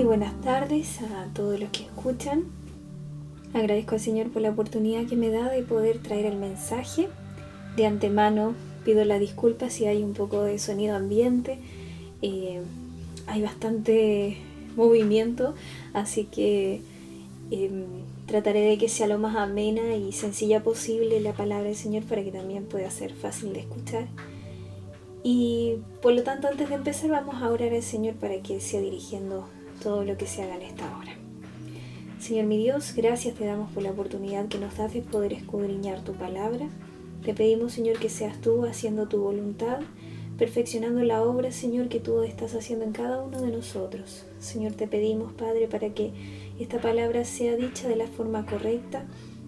Muy 0.00 0.06
buenas 0.06 0.40
tardes 0.40 1.02
a 1.02 1.26
todos 1.34 1.60
los 1.60 1.68
que 1.68 1.82
escuchan. 1.82 2.44
Agradezco 3.52 3.96
al 3.96 4.00
Señor 4.00 4.30
por 4.30 4.40
la 4.40 4.48
oportunidad 4.48 5.04
que 5.04 5.14
me 5.14 5.28
da 5.28 5.50
de 5.50 5.62
poder 5.62 5.98
traer 5.98 6.24
el 6.24 6.38
mensaje. 6.38 7.10
De 7.76 7.84
antemano 7.84 8.54
pido 8.82 9.04
la 9.04 9.18
disculpa 9.18 9.68
si 9.68 9.84
hay 9.84 10.02
un 10.02 10.14
poco 10.14 10.42
de 10.42 10.58
sonido 10.58 10.96
ambiente. 10.96 11.58
Eh, 12.22 12.62
hay 13.26 13.42
bastante 13.42 14.38
movimiento, 14.74 15.54
así 15.92 16.24
que 16.24 16.80
em, 17.50 17.84
trataré 18.24 18.60
de 18.62 18.78
que 18.78 18.88
sea 18.88 19.06
lo 19.06 19.18
más 19.18 19.36
amena 19.36 19.96
y 19.96 20.12
sencilla 20.12 20.62
posible 20.62 21.20
la 21.20 21.34
palabra 21.34 21.64
del 21.64 21.76
Señor 21.76 22.04
para 22.04 22.24
que 22.24 22.32
también 22.32 22.64
pueda 22.64 22.90
ser 22.90 23.12
fácil 23.12 23.52
de 23.52 23.60
escuchar. 23.60 24.06
Y 25.22 25.74
por 26.00 26.14
lo 26.14 26.22
tanto, 26.22 26.48
antes 26.48 26.70
de 26.70 26.76
empezar, 26.76 27.10
vamos 27.10 27.42
a 27.42 27.50
orar 27.50 27.74
al 27.74 27.82
Señor 27.82 28.14
para 28.14 28.40
que 28.40 28.60
sea 28.60 28.80
dirigiendo 28.80 29.46
todo 29.80 30.04
lo 30.04 30.16
que 30.16 30.26
se 30.26 30.42
haga 30.42 30.56
en 30.56 30.62
esta 30.62 30.84
hora. 30.96 31.12
Señor 32.20 32.46
mi 32.46 32.58
Dios, 32.58 32.92
gracias 32.94 33.34
te 33.34 33.46
damos 33.46 33.72
por 33.72 33.82
la 33.82 33.92
oportunidad 33.92 34.46
que 34.46 34.58
nos 34.58 34.76
das 34.76 34.92
de 34.92 35.00
poder 35.00 35.32
escudriñar 35.32 36.04
tu 36.04 36.12
palabra. 36.12 36.68
Te 37.24 37.34
pedimos, 37.34 37.72
Señor, 37.72 37.98
que 37.98 38.08
seas 38.10 38.40
tú 38.40 38.66
haciendo 38.66 39.08
tu 39.08 39.20
voluntad, 39.22 39.80
perfeccionando 40.38 41.02
la 41.02 41.22
obra, 41.22 41.50
Señor, 41.50 41.88
que 41.88 41.98
tú 41.98 42.22
estás 42.22 42.54
haciendo 42.54 42.84
en 42.84 42.92
cada 42.92 43.22
uno 43.22 43.40
de 43.40 43.50
nosotros. 43.50 44.26
Señor, 44.38 44.72
te 44.72 44.86
pedimos, 44.86 45.32
Padre, 45.32 45.66
para 45.66 45.94
que 45.94 46.12
esta 46.58 46.80
palabra 46.80 47.24
sea 47.24 47.56
dicha 47.56 47.88
de 47.88 47.96
la 47.96 48.06
forma 48.06 48.46
correcta, 48.46 49.06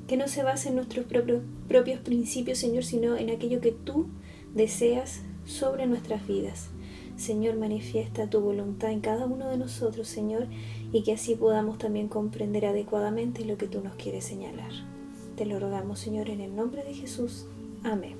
que 0.09 0.17
no 0.17 0.27
se 0.27 0.43
base 0.43 0.71
en 0.71 0.77
nuestros 0.77 1.07
propios, 1.07 1.43
propios 1.69 2.01
principios, 2.01 2.59
Señor, 2.59 2.85
sino 2.85 3.17
en 3.17 3.31
aquello 3.31 3.61
que 3.61 3.73
tú 3.73 4.07
deseas 4.55 5.21
sobre 5.45 5.87
nuestras 5.87 6.27
vidas. 6.27 6.72
Señor, 7.23 7.57
manifiesta 7.57 8.29
tu 8.29 8.41
voluntad 8.41 8.91
en 8.91 8.99
cada 8.99 9.27
uno 9.27 9.49
de 9.49 9.57
nosotros, 9.57 10.09
Señor, 10.09 10.49
y 10.93 11.05
que 11.05 11.13
así 11.13 11.37
podamos 11.37 11.79
también 11.79 12.09
comprender 12.09 12.67
adecuadamente 12.67 13.45
lo 13.45 13.57
que 13.57 13.69
tú 13.69 13.81
nos 13.81 13.95
quieres 13.95 14.25
señalar. 14.25 14.73
Te 15.37 15.47
lo 15.47 15.61
rogamos, 15.61 16.01
Señor, 16.01 16.29
en 16.31 16.41
el 16.41 16.57
nombre 16.57 16.83
de 16.83 16.95
Jesús. 16.95 17.47
Amén. 17.85 18.17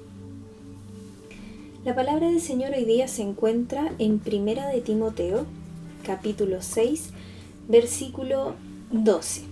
La 1.85 1.97
palabra 1.97 2.31
del 2.31 2.41
Señor 2.41 2.75
hoy 2.77 2.85
día 2.85 3.09
se 3.09 3.23
encuentra 3.23 3.93
en 3.99 4.21
Primera 4.21 4.69
de 4.69 4.81
Timoteo, 4.81 5.47
capítulo 6.05 6.63
6, 6.63 7.11
versículo 7.69 8.55
12. 8.93 9.43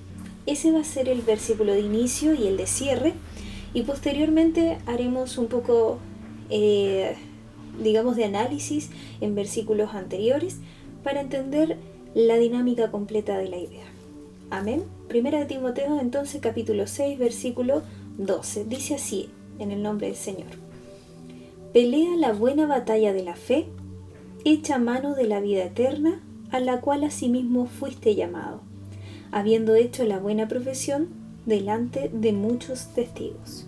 Ese 0.46 0.70
va 0.70 0.78
a 0.78 0.84
ser 0.84 1.08
el 1.08 1.22
versículo 1.22 1.72
de 1.72 1.80
inicio 1.80 2.34
y 2.34 2.46
el 2.46 2.56
de 2.56 2.68
cierre, 2.68 3.14
y 3.74 3.82
posteriormente 3.82 4.78
haremos 4.86 5.38
un 5.38 5.48
poco 5.48 5.98
eh, 6.50 7.16
digamos, 7.82 8.16
de 8.16 8.24
análisis 8.24 8.90
en 9.20 9.34
versículos 9.34 9.94
anteriores 9.94 10.58
para 11.02 11.20
entender 11.20 11.78
la 12.14 12.36
dinámica 12.36 12.90
completa 12.90 13.38
de 13.38 13.48
la 13.48 13.58
idea. 13.58 13.84
Amén. 14.50 14.82
Primera 15.08 15.38
de 15.38 15.46
Timoteo, 15.46 16.00
entonces, 16.00 16.40
capítulo 16.40 16.86
6, 16.86 17.18
versículo 17.18 17.82
12. 18.18 18.64
Dice 18.64 18.96
así, 18.96 19.30
en 19.58 19.70
el 19.70 19.82
nombre 19.82 20.08
del 20.08 20.16
Señor. 20.16 20.48
Pelea 21.72 22.16
la 22.16 22.32
buena 22.32 22.66
batalla 22.66 23.12
de 23.12 23.22
la 23.22 23.36
fe, 23.36 23.66
echa 24.44 24.78
mano 24.78 25.14
de 25.14 25.26
la 25.26 25.40
vida 25.40 25.64
eterna, 25.64 26.20
a 26.50 26.58
la 26.58 26.80
cual 26.80 27.04
asimismo 27.04 27.66
fuiste 27.66 28.16
llamado, 28.16 28.60
habiendo 29.30 29.76
hecho 29.76 30.04
la 30.04 30.18
buena 30.18 30.48
profesión 30.48 31.08
delante 31.46 32.10
de 32.12 32.32
muchos 32.32 32.88
testigos. 32.88 33.66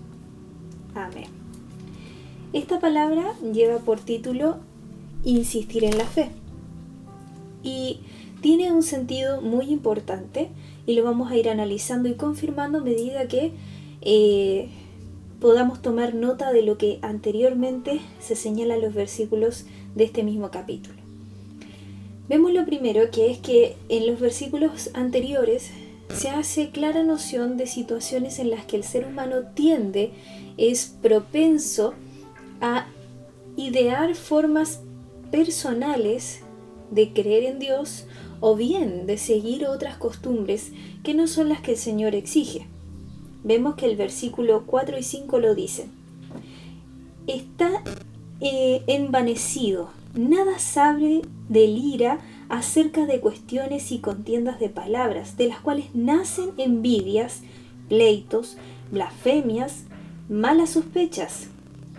Amén. 0.95 1.42
Esta 2.53 2.81
palabra 2.81 3.33
lleva 3.53 3.78
por 3.78 4.00
título 4.00 4.58
insistir 5.25 5.84
en 5.84 5.97
la 5.97 6.05
fe 6.05 6.28
y 7.62 8.00
tiene 8.42 8.72
un 8.72 8.83
sentido 8.83 9.41
muy 9.41 9.70
importante 9.70 10.48
y 10.86 10.95
lo 10.95 11.02
vamos 11.02 11.30
a 11.30 11.36
ir 11.36 11.48
analizando 11.48 12.11
y 12.11 12.14
confirmando 12.14 12.79
a 12.79 12.83
medida 12.83 13.27
que 13.27 13.52
eh, 14.02 14.68
podamos 15.41 15.80
tomar 15.80 16.14
nota 16.14 16.52
de 16.52 16.62
lo 16.62 16.77
que 16.77 16.98
anteriormente 17.01 18.01
se 18.20 18.36
señala 18.36 18.74
en 18.74 18.83
los 18.83 18.92
versículos 18.92 19.64
de 19.95 20.05
este 20.05 20.23
mismo 20.23 20.51
capítulo. 20.51 21.01
Vemos 22.29 22.52
lo 22.52 22.67
primero 22.67 23.11
que 23.11 23.30
es 23.30 23.39
que 23.39 23.77
en 23.89 24.07
los 24.07 24.20
versículos 24.20 24.91
anteriores 24.92 25.70
se 26.14 26.29
hace 26.29 26.70
clara 26.70 27.02
noción 27.02 27.57
de 27.57 27.67
situaciones 27.67 28.39
en 28.39 28.51
las 28.51 28.67
que 28.67 28.77
el 28.77 28.85
ser 28.85 29.07
humano 29.07 29.36
tiende, 29.55 30.11
es 30.58 30.95
propenso 31.01 31.89
a 31.91 32.11
idear 33.56 34.14
formas 34.14 34.80
personales 35.30 36.40
de 36.90 37.12
creer 37.12 37.45
en 37.45 37.58
Dios 37.58 38.06
o 38.40 38.55
bien 38.56 39.06
de 39.06 39.18
seguir 39.18 39.67
otras 39.67 39.96
costumbres 39.96 40.73
que 41.02 41.14
no 41.14 41.27
son 41.27 41.48
las 41.48 41.61
que 41.61 41.73
el 41.73 41.77
Señor 41.77 42.14
exige. 42.14 42.67
Vemos 43.45 43.74
que 43.74 43.86
el 43.86 43.96
versículo 43.96 44.64
4 44.67 44.98
y 44.98 45.02
5 45.02 45.39
lo 45.40 45.55
dicen. 45.55 45.90
Está 47.27 47.83
eh, 48.40 48.83
envanecido, 48.86 49.90
nada 50.14 50.58
sabe 50.58 51.23
del 51.48 51.79
ira 51.79 52.18
acerca 52.48 53.06
de 53.06 53.20
cuestiones 53.20 53.92
y 53.92 53.98
contiendas 53.98 54.61
de 54.61 54.68
palabras, 54.68 55.36
de 55.36 55.48
las 55.48 55.61
cuales 55.61 55.86
nacen 55.94 56.50
envidias, 56.58 57.42
pleitos, 57.89 58.56
blasfemias, 58.90 59.84
malas 60.29 60.70
sospechas, 60.70 61.48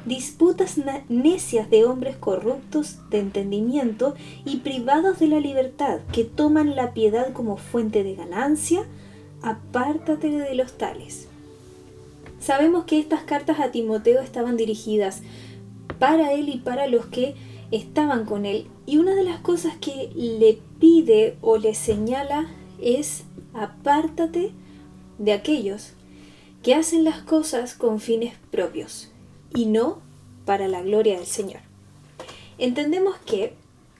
disputas 0.05 0.79
necias 1.09 1.69
de 1.69 1.85
hombres 1.85 2.17
corruptos 2.17 2.97
de 3.09 3.19
entendimiento 3.19 4.15
y 4.45 4.57
privados 4.57 5.19
de 5.19 5.27
la 5.27 5.39
libertad, 5.39 5.99
que 6.11 6.23
toman 6.23 6.75
la 6.75 6.93
piedad 6.93 7.31
como 7.33 7.57
fuente 7.57 8.03
de 8.03 8.15
ganancia, 8.15 8.85
apártate 9.41 10.29
de 10.29 10.55
los 10.55 10.73
tales. 10.77 11.27
Sabemos 12.39 12.83
que 12.83 12.99
estas 12.99 13.23
cartas 13.23 13.59
a 13.59 13.71
Timoteo 13.71 14.21
estaban 14.21 14.57
dirigidas 14.57 15.21
para 15.99 16.33
él 16.33 16.49
y 16.49 16.57
para 16.57 16.87
los 16.87 17.05
que 17.05 17.35
estaban 17.71 18.25
con 18.25 18.45
él, 18.45 18.67
y 18.85 18.97
una 18.97 19.15
de 19.15 19.23
las 19.23 19.39
cosas 19.39 19.77
que 19.77 20.11
le 20.13 20.59
pide 20.79 21.37
o 21.41 21.57
le 21.57 21.73
señala 21.73 22.47
es 22.81 23.23
apártate 23.53 24.51
de 25.17 25.31
aquellos 25.31 25.93
que 26.61 26.75
hacen 26.75 27.03
las 27.03 27.21
cosas 27.21 27.73
con 27.73 27.99
fines 27.99 28.33
propios 28.51 29.12
y 29.55 29.65
no 29.65 30.01
para 30.45 30.67
la 30.67 30.81
gloria 30.81 31.17
del 31.17 31.25
Señor. 31.25 31.61
Entendemos 32.57 33.15
que 33.25 33.53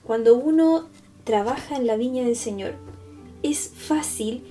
cuando 0.04 0.34
uno 0.34 0.88
trabaja 1.24 1.76
en 1.76 1.86
la 1.86 1.96
viña 1.96 2.24
del 2.24 2.36
Señor, 2.36 2.74
es 3.42 3.70
fácil 3.74 4.42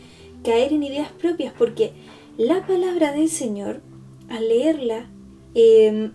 caer 0.44 0.74
en 0.74 0.84
ideas 0.84 1.12
propias 1.12 1.53
porque 1.58 1.94
la 2.38 2.66
palabra 2.66 3.12
del 3.12 3.30
Señor, 3.30 3.81
al 4.30 4.47
leerla 4.47 5.08
em, 5.53 6.12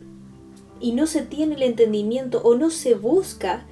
y 0.80 0.92
no 0.92 1.06
se 1.06 1.22
tiene 1.22 1.54
el 1.54 1.62
entendimiento 1.62 2.40
o 2.42 2.56
no 2.56 2.70
se 2.70 2.94
busca 2.94 3.66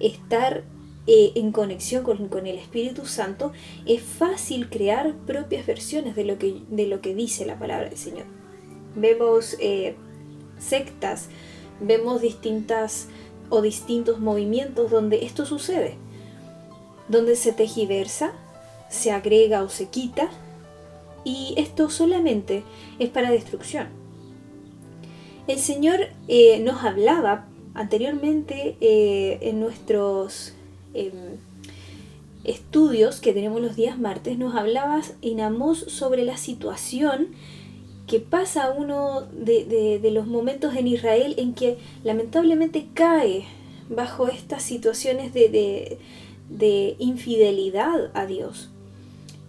estar 0.00 0.64
eh, 1.06 1.32
en 1.34 1.52
conexión 1.52 2.04
con, 2.04 2.46
el 2.46 2.58
Espíritu 2.58 3.06
Santo, 3.06 3.52
es 3.86 4.02
fácil 4.02 4.68
crear 4.68 5.16
propias 5.26 5.66
versiones 5.66 6.14
de 6.14 6.24
lo 6.24 6.38
que, 6.38 6.62
de 6.68 6.86
lo 6.86 7.00
que 7.00 7.14
dice 7.14 7.46
la 7.46 7.58
palabra 7.58 7.88
del 7.88 7.98
Señor. 7.98 8.26
Vemos 8.94 9.56
eh, 9.60 9.96
sectas, 10.58 11.28
vemos 11.80 12.20
distintas 12.20 13.08
o 13.50 13.62
distintos 13.62 14.20
movimientos 14.20 14.90
donde 14.90 15.24
esto 15.24 15.46
sucede, 15.46 15.96
donde 17.08 17.36
se 17.36 17.52
tejiversa, 17.52 18.32
se 18.88 19.10
agrega 19.10 19.62
o 19.62 19.68
se 19.68 19.88
quita, 19.88 20.28
y 21.24 21.54
esto 21.56 21.90
solamente 21.90 22.62
es 22.98 23.10
para 23.10 23.30
destrucción. 23.30 23.88
El 25.46 25.58
Señor 25.58 26.00
eh, 26.28 26.60
nos 26.60 26.84
hablaba 26.84 27.46
anteriormente 27.74 28.76
eh, 28.80 29.38
en 29.42 29.60
nuestros 29.60 30.54
em, 30.94 31.38
estudios 32.44 33.20
que 33.20 33.32
tenemos 33.32 33.60
los 33.60 33.76
días 33.76 33.98
martes, 33.98 34.38
nos 34.38 34.54
hablaba 34.54 35.00
en 35.22 35.40
Amós 35.40 35.78
sobre 35.88 36.24
la 36.24 36.36
situación 36.36 37.28
que 38.08 38.18
pasa 38.20 38.70
uno 38.70 39.28
de, 39.30 40.00
los 40.12 40.26
momentos 40.26 40.74
en 40.74 40.88
Israel 40.88 41.34
en 41.36 41.54
que 41.54 41.76
lamentablemente 42.02 42.88
cae 42.94 43.44
bajo 43.88 44.28
estas 44.28 44.62
situaciones 44.62 45.32
de, 45.32 45.98
de 46.48 46.96
infidelidad 46.98 48.10
a 48.14 48.26
Dios, 48.26 48.70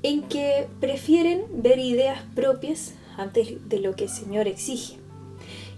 en 0.04 0.22
que 0.24 0.68
prefieren 0.80 1.44
ver 1.52 1.80
ideas 1.80 2.22
propias 2.36 2.94
antes 3.18 3.68
de 3.70 3.80
lo 3.80 3.96
que 3.96 4.04
el 4.04 4.10
Señor 4.10 4.48
exige. 4.48 4.98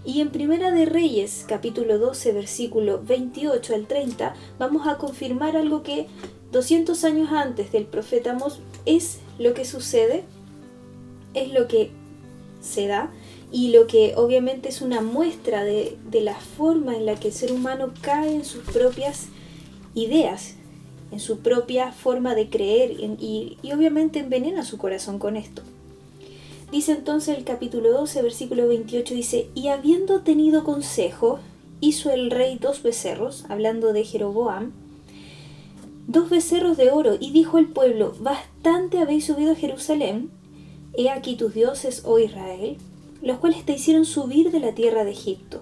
Y 0.04 0.20
en 0.20 0.30
Primera 0.30 0.72
de 0.72 0.84
Reyes, 0.84 1.44
capítulo 1.46 1.98
12, 1.98 2.32
versículo 2.32 3.00
28 3.04 3.74
al 3.74 3.86
30, 3.86 4.34
vamos 4.58 4.88
a 4.88 4.98
confirmar 4.98 5.56
algo 5.56 5.84
que 5.84 6.08
200 6.50 7.04
años 7.04 7.30
antes 7.30 7.70
del 7.70 7.84
profeta 7.84 8.34
Mos 8.34 8.58
es 8.84 9.20
lo 9.38 9.54
que 9.54 9.64
sucede, 9.64 10.24
es 11.34 11.52
lo 11.52 11.68
que 11.68 11.92
se 12.62 12.86
da 12.86 13.12
y 13.50 13.68
lo 13.68 13.86
que 13.86 14.14
obviamente 14.16 14.70
es 14.70 14.80
una 14.80 15.02
muestra 15.02 15.62
de, 15.64 15.98
la 16.12 16.34
forma 16.34 16.96
en 16.96 17.04
la 17.04 17.16
que 17.16 17.28
el 17.28 17.34
ser 17.34 17.52
humano 17.52 17.92
cae 18.00 18.34
en 18.34 18.44
sus 18.44 18.62
propias 18.62 19.26
ideas 19.94 20.54
en 21.10 21.20
su 21.20 21.40
propia 21.40 21.92
forma 21.92 22.34
de 22.34 22.48
creer 22.48 22.92
y, 22.92 23.58
y 23.62 23.72
obviamente 23.72 24.20
envenena 24.20 24.64
su 24.64 24.78
corazón 24.78 25.18
con 25.18 25.36
esto. 25.36 25.60
Dice 26.72 26.92
entonces 26.92 27.36
el 27.36 27.44
capítulo 27.44 27.92
12, 27.92 28.22
versículo 28.22 28.66
28, 28.66 29.14
dice, 29.14 29.48
y 29.54 29.68
habiendo 29.68 30.22
tenido 30.22 30.64
consejo, 30.64 31.38
hizo 31.80 32.10
el 32.10 32.30
rey 32.30 32.56
dos 32.58 32.82
becerros, 32.82 33.44
hablando 33.50 33.92
de 33.92 34.04
Jeroboam, 34.04 34.72
dos 36.06 36.30
becerros 36.30 36.78
de 36.78 36.90
oro, 36.90 37.18
y 37.20 37.32
dijo 37.32 37.58
el 37.58 37.66
pueblo, 37.66 38.14
bastante 38.20 39.00
habéis 39.00 39.26
subido 39.26 39.52
a 39.52 39.56
Jerusalén, 39.56 40.30
he 40.94 41.10
aquí 41.10 41.36
tus 41.36 41.54
dioses, 41.54 42.02
oh 42.04 42.18
Israel, 42.18 42.76
los 43.22 43.38
cuales 43.38 43.64
te 43.64 43.72
hicieron 43.72 44.04
subir 44.04 44.50
de 44.50 44.60
la 44.60 44.74
tierra 44.74 45.04
de 45.04 45.12
Egipto. 45.12 45.60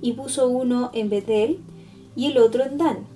Y 0.00 0.12
puso 0.12 0.48
uno 0.48 0.90
en 0.92 1.08
Betel 1.08 1.58
y 2.14 2.26
el 2.26 2.38
otro 2.38 2.64
en 2.64 2.78
Dan. 2.78 3.06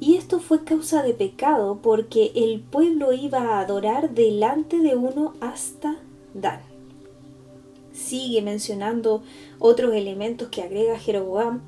Y 0.00 0.14
esto 0.14 0.38
fue 0.38 0.64
causa 0.64 1.02
de 1.02 1.14
pecado, 1.14 1.80
porque 1.82 2.32
el 2.34 2.60
pueblo 2.60 3.12
iba 3.12 3.38
a 3.40 3.60
adorar 3.60 4.10
delante 4.10 4.78
de 4.78 4.94
uno 4.94 5.34
hasta 5.40 5.96
Dan. 6.34 6.60
Sigue 7.92 8.42
mencionando 8.42 9.22
otros 9.58 9.94
elementos 9.94 10.48
que 10.48 10.62
agrega 10.62 10.98
Jeroboam, 10.98 11.62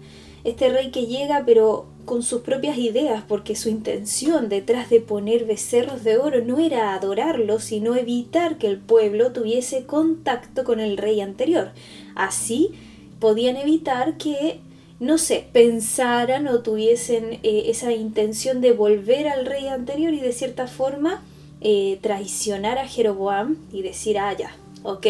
este 0.44 0.68
rey 0.68 0.90
que 0.90 1.06
llega 1.06 1.42
pero 1.44 1.86
con 2.04 2.22
sus 2.22 2.42
propias 2.42 2.78
ideas, 2.78 3.22
porque 3.26 3.56
su 3.56 3.68
intención 3.68 4.48
detrás 4.48 4.90
de 4.90 5.00
poner 5.00 5.44
becerros 5.44 6.04
de 6.04 6.18
oro 6.18 6.44
no 6.44 6.58
era 6.58 6.94
adorarlo, 6.94 7.60
sino 7.60 7.96
evitar 7.96 8.58
que 8.58 8.66
el 8.66 8.78
pueblo 8.78 9.32
tuviese 9.32 9.84
contacto 9.84 10.64
con 10.64 10.80
el 10.80 10.96
rey 10.96 11.20
anterior. 11.20 11.70
Así 12.14 12.72
podían 13.20 13.56
evitar 13.56 14.16
que, 14.16 14.60
no 14.98 15.18
sé, 15.18 15.46
pensaran 15.52 16.48
o 16.48 16.60
tuviesen 16.60 17.38
eh, 17.42 17.64
esa 17.66 17.92
intención 17.92 18.60
de 18.60 18.72
volver 18.72 19.28
al 19.28 19.46
rey 19.46 19.68
anterior 19.68 20.12
y 20.12 20.20
de 20.20 20.32
cierta 20.32 20.66
forma 20.66 21.22
eh, 21.60 21.98
traicionar 22.00 22.78
a 22.78 22.88
Jeroboam 22.88 23.56
y 23.72 23.82
decir, 23.82 24.18
ah, 24.18 24.34
ya, 24.36 24.56
ok, 24.82 25.06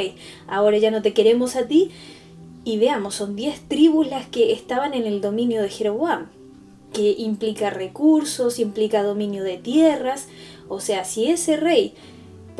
ahora 0.49 0.79
ya 0.79 0.91
no 0.91 1.01
te 1.03 1.13
queremos 1.13 1.57
a 1.57 1.67
ti. 1.67 1.91
Y 2.65 2.79
veamos, 2.79 3.15
son 3.15 3.37
10 3.37 3.69
tribus 3.69 4.09
las 4.09 4.27
que 4.27 4.53
estaban 4.53 4.93
en 4.93 5.07
el 5.07 5.21
dominio 5.21 5.63
de 5.63 5.71
Jeroboam, 5.71 6.27
que 6.93 7.15
implica 7.19 7.71
recursos, 7.71 8.59
implica 8.59 9.03
dominio 9.03 9.43
de 9.45 9.59
tierras. 9.59 10.27
O 10.69 10.81
sea, 10.81 11.05
si 11.05 11.31
ese 11.31 11.57
rey 11.57 11.95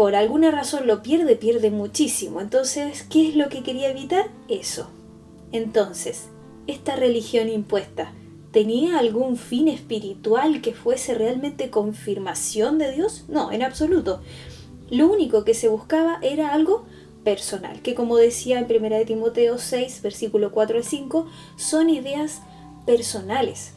por 0.01 0.15
alguna 0.15 0.51
razón 0.51 0.87
lo 0.87 1.03
pierde, 1.03 1.37
pierde 1.37 1.71
muchísimo. 1.71 2.41
Entonces, 2.41 3.03
¿qué 3.03 3.29
es 3.29 3.37
lo 3.37 3.51
que 3.51 3.63
quería 3.63 3.91
evitar? 3.91 4.31
Eso. 4.49 4.89
Entonces, 5.53 6.29
esta 6.67 6.97
religión 6.97 7.49
impuesta, 7.51 8.13
¿tenía 8.51 8.99
algún 8.99 9.37
fin 9.37 9.69
espiritual 9.69 10.63
que 10.63 10.73
fuese 10.73 11.15
realmente 11.15 11.69
confirmación 11.69 12.79
de 12.79 12.93
Dios? 12.93 13.25
No, 13.29 13.53
en 13.53 13.63
absoluto. 13.63 14.23
Lo 14.91 15.07
único 15.07 15.45
que 15.45 15.53
se 15.53 15.69
buscaba 15.69 16.19
era 16.23 16.55
algo 16.55 16.85
personal, 17.25 17.83
que 17.83 17.95
como 17.95 18.17
decía 18.17 18.59
en 18.59 18.65
1 18.65 19.05
Timoteo 19.05 19.59
6, 19.59 20.01
versículo 20.03 20.51
4 20.53 20.79
al 20.79 20.85
5, 20.85 21.27
son 21.57 21.91
ideas 21.91 22.41
personales, 22.87 23.75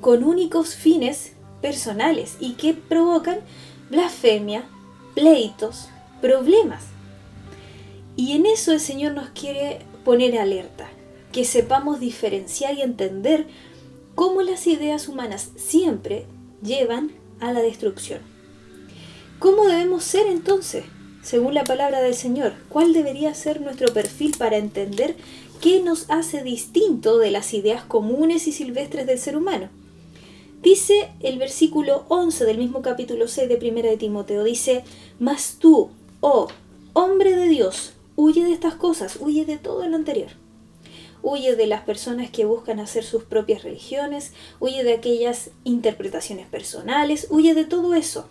con 0.00 0.24
únicos 0.24 0.74
fines 0.74 1.32
personales 1.60 2.36
y 2.40 2.54
que 2.54 2.74
provocan 2.74 3.38
blasfemia, 3.90 4.64
pleitos, 5.14 5.88
problemas. 6.20 6.84
Y 8.16 8.32
en 8.32 8.46
eso 8.46 8.72
el 8.72 8.80
Señor 8.80 9.12
nos 9.12 9.30
quiere 9.30 9.80
poner 10.04 10.38
alerta, 10.38 10.88
que 11.32 11.44
sepamos 11.44 12.00
diferenciar 12.00 12.74
y 12.74 12.82
entender 12.82 13.46
cómo 14.14 14.42
las 14.42 14.66
ideas 14.66 15.08
humanas 15.08 15.50
siempre 15.56 16.26
llevan 16.62 17.12
a 17.40 17.52
la 17.52 17.60
destrucción. 17.60 18.20
¿Cómo 19.38 19.66
debemos 19.66 20.04
ser 20.04 20.26
entonces? 20.26 20.84
según 21.26 21.54
la 21.54 21.64
palabra 21.64 22.00
del 22.00 22.14
Señor? 22.14 22.52
¿Cuál 22.68 22.92
debería 22.92 23.34
ser 23.34 23.60
nuestro 23.60 23.92
perfil 23.92 24.36
para 24.38 24.58
entender 24.58 25.16
qué 25.60 25.82
nos 25.82 26.08
hace 26.08 26.44
distinto 26.44 27.18
de 27.18 27.32
las 27.32 27.52
ideas 27.52 27.82
comunes 27.82 28.46
y 28.46 28.52
silvestres 28.52 29.06
del 29.06 29.18
ser 29.18 29.36
humano? 29.36 29.68
Dice 30.66 31.12
el 31.20 31.38
versículo 31.38 32.06
11 32.08 32.44
del 32.44 32.58
mismo 32.58 32.82
capítulo 32.82 33.28
6 33.28 33.48
de 33.48 33.70
1 33.70 33.82
de 33.82 33.96
Timoteo, 33.96 34.42
dice, 34.42 34.82
Mas 35.20 35.58
tú, 35.60 35.90
oh 36.18 36.48
hombre 36.92 37.36
de 37.36 37.46
Dios, 37.46 37.92
huye 38.16 38.42
de 38.42 38.52
estas 38.52 38.74
cosas, 38.74 39.18
huye 39.20 39.44
de 39.44 39.58
todo 39.58 39.86
lo 39.86 39.94
anterior. 39.94 40.30
Huye 41.22 41.54
de 41.54 41.68
las 41.68 41.82
personas 41.82 42.30
que 42.30 42.46
buscan 42.46 42.80
hacer 42.80 43.04
sus 43.04 43.22
propias 43.22 43.62
religiones, 43.62 44.32
huye 44.58 44.82
de 44.82 44.94
aquellas 44.94 45.50
interpretaciones 45.62 46.48
personales, 46.48 47.28
huye 47.30 47.54
de 47.54 47.64
todo 47.64 47.94
eso. 47.94 48.28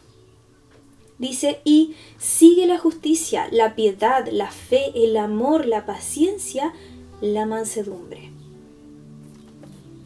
Dice, 1.18 1.62
y 1.64 1.96
sigue 2.20 2.66
la 2.66 2.80
justicia, 2.80 3.48
la 3.50 3.76
piedad, 3.76 4.28
la 4.30 4.52
fe, 4.52 4.92
el 4.94 5.16
amor, 5.16 5.66
la 5.66 5.86
paciencia, 5.86 6.74
la 7.22 7.46
mansedumbre. 7.46 8.30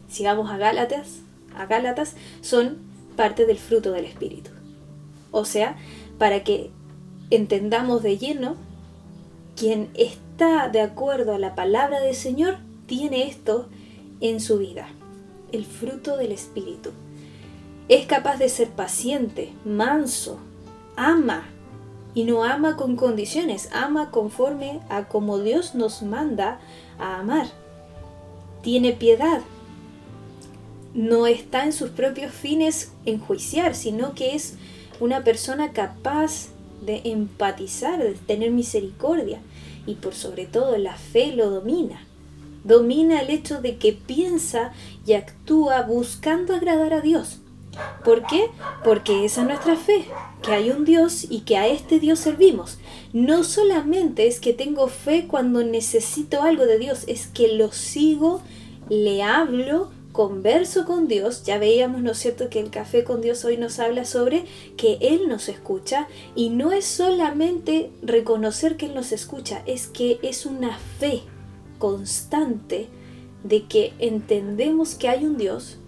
Sigamos 0.08 0.48
a 0.48 0.58
Gálatas. 0.58 1.22
A 1.56 1.66
Gálatas 1.66 2.14
son 2.40 2.78
parte 3.16 3.46
del 3.46 3.58
fruto 3.58 3.92
del 3.92 4.04
Espíritu. 4.04 4.50
O 5.30 5.44
sea, 5.44 5.76
para 6.18 6.42
que 6.44 6.70
entendamos 7.30 8.02
de 8.02 8.18
lleno, 8.18 8.56
quien 9.56 9.90
está 9.94 10.68
de 10.68 10.80
acuerdo 10.80 11.34
a 11.34 11.38
la 11.38 11.54
palabra 11.54 12.00
del 12.00 12.14
Señor 12.14 12.58
tiene 12.86 13.28
esto 13.28 13.68
en 14.20 14.40
su 14.40 14.58
vida, 14.58 14.88
el 15.52 15.64
fruto 15.64 16.16
del 16.16 16.32
Espíritu. 16.32 16.90
Es 17.88 18.06
capaz 18.06 18.38
de 18.38 18.48
ser 18.48 18.70
paciente, 18.70 19.52
manso, 19.64 20.38
ama 20.96 21.44
y 22.14 22.24
no 22.24 22.44
ama 22.44 22.76
con 22.76 22.96
condiciones, 22.96 23.68
ama 23.72 24.10
conforme 24.10 24.80
a 24.88 25.08
como 25.08 25.38
Dios 25.38 25.74
nos 25.74 26.02
manda 26.02 26.60
a 26.98 27.20
amar. 27.20 27.46
Tiene 28.62 28.92
piedad. 28.92 29.40
No 30.94 31.26
está 31.26 31.64
en 31.64 31.72
sus 31.72 31.90
propios 31.90 32.32
fines 32.32 32.92
enjuiciar, 33.06 33.74
sino 33.74 34.14
que 34.14 34.34
es 34.34 34.54
una 34.98 35.22
persona 35.24 35.72
capaz 35.72 36.48
de 36.82 37.02
empatizar, 37.04 38.02
de 38.02 38.14
tener 38.14 38.50
misericordia 38.50 39.40
y 39.86 39.94
por 39.94 40.14
sobre 40.14 40.46
todo 40.46 40.76
la 40.78 40.96
fe 40.96 41.32
lo 41.34 41.50
domina. 41.50 42.02
Domina 42.64 43.20
el 43.20 43.30
hecho 43.30 43.62
de 43.62 43.76
que 43.76 43.92
piensa 43.92 44.72
y 45.06 45.14
actúa 45.14 45.82
buscando 45.82 46.54
agradar 46.54 46.92
a 46.92 47.00
Dios. 47.00 47.40
¿Por 48.04 48.26
qué? 48.26 48.50
Porque 48.84 49.24
esa 49.24 49.42
es 49.42 49.46
nuestra 49.46 49.76
fe, 49.76 50.04
que 50.42 50.52
hay 50.52 50.70
un 50.70 50.84
Dios 50.84 51.26
y 51.30 51.40
que 51.40 51.56
a 51.56 51.68
este 51.68 52.00
Dios 52.00 52.18
servimos. 52.18 52.78
No 53.12 53.44
solamente 53.44 54.26
es 54.26 54.40
que 54.40 54.52
tengo 54.52 54.88
fe 54.88 55.26
cuando 55.28 55.62
necesito 55.62 56.42
algo 56.42 56.66
de 56.66 56.78
Dios, 56.78 57.04
es 57.06 57.26
que 57.28 57.54
lo 57.54 57.72
sigo, 57.72 58.42
le 58.88 59.22
hablo, 59.22 59.90
converso 60.12 60.84
con 60.86 61.08
Dios. 61.08 61.44
Ya 61.44 61.58
veíamos, 61.58 62.02
¿no 62.02 62.12
es 62.12 62.18
cierto?, 62.18 62.48
que 62.48 62.60
el 62.60 62.70
café 62.70 63.04
con 63.04 63.20
Dios 63.20 63.44
hoy 63.44 63.56
nos 63.56 63.78
habla 63.78 64.04
sobre 64.04 64.44
que 64.76 64.98
Él 65.00 65.28
nos 65.28 65.48
escucha 65.48 66.08
y 66.34 66.50
no 66.50 66.72
es 66.72 66.84
solamente 66.84 67.90
reconocer 68.02 68.76
que 68.76 68.86
Él 68.86 68.94
nos 68.94 69.12
escucha, 69.12 69.62
es 69.66 69.86
que 69.86 70.18
es 70.22 70.46
una 70.46 70.78
fe 70.98 71.22
constante 71.78 72.88
de 73.44 73.64
que 73.66 73.92
entendemos 73.98 74.94
que 74.94 75.08
hay 75.08 75.24
un 75.24 75.38
Dios, 75.38 75.78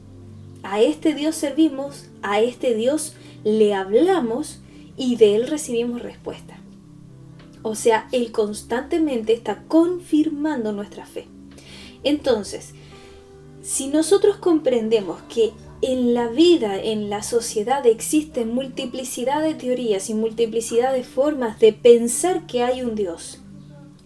a 0.63 0.81
este 0.81 1.15
Dios 1.15 1.35
servimos, 1.35 2.07
a 2.23 2.41
este 2.41 2.75
Dios 2.75 3.15
le 3.45 3.75
hablamos 3.75 4.61
y 4.97 5.17
de 5.17 5.35
Él 5.37 5.49
recibimos 5.49 6.03
respuesta. 6.03 6.59
O 7.63 7.75
sea, 7.75 8.09
Él 8.13 8.33
constantemente 8.33 9.33
está 9.33 9.65
confirmando 9.69 10.73
nuestra 10.73 11.07
fe. 11.07 11.27
Entonces, 12.05 12.75
si 13.63 13.87
nosotros 13.87 14.37
comprendemos 14.37 15.23
que 15.29 15.53
en 15.81 16.15
la 16.15 16.29
vida, 16.29 16.81
en 16.81 17.11
la 17.11 17.23
sociedad 17.23 17.87
existen 17.87 18.55
multiplicidad 18.55 19.43
de 19.43 19.55
teorías 19.55 20.11
y 20.11 20.15
multiplicidad 20.15 20.93
de 20.93 21.05
formas 21.05 21.59
de 21.59 21.73
pensar 21.73 22.47
que 22.47 22.63
hay 22.63 22.83
un 22.83 22.95
Dios, 22.95 23.43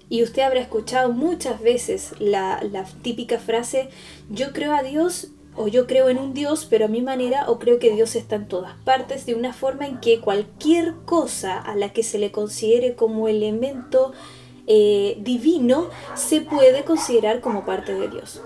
y 0.08 0.22
usted 0.22 0.42
habrá 0.42 0.60
escuchado 0.60 1.12
muchas 1.12 1.60
veces 1.60 2.12
la, 2.18 2.60
típica 3.02 3.38
frase, 3.38 3.88
yo 4.30 4.52
creo 4.52 4.72
a 4.72 4.82
Dios 4.82 5.28
o 5.56 5.68
yo 5.68 5.86
creo 5.86 6.10
en 6.10 6.18
un 6.18 6.34
Dios, 6.34 6.66
pero 6.68 6.84
a 6.84 6.88
mi 6.88 7.00
manera, 7.00 7.48
o 7.48 7.58
creo 7.58 7.78
que 7.78 7.90
Dios 7.90 8.14
está 8.14 8.36
en 8.36 8.46
todas 8.46 8.74
partes, 8.84 9.24
de 9.24 9.34
una 9.34 9.54
forma 9.54 9.86
en 9.86 10.00
que 10.00 10.20
cualquier 10.20 10.94
cosa 11.06 11.58
a 11.58 11.74
la 11.76 11.92
que 11.92 12.02
se 12.02 12.18
le 12.18 12.30
considere 12.30 12.94
como 12.94 13.26
elemento 13.26 14.12
eh, 14.66 15.16
divino 15.20 15.88
se 16.14 16.42
puede 16.42 16.84
considerar 16.84 17.40
como 17.40 17.64
parte 17.64 17.94
de 17.94 18.08
Dios. 18.08 18.42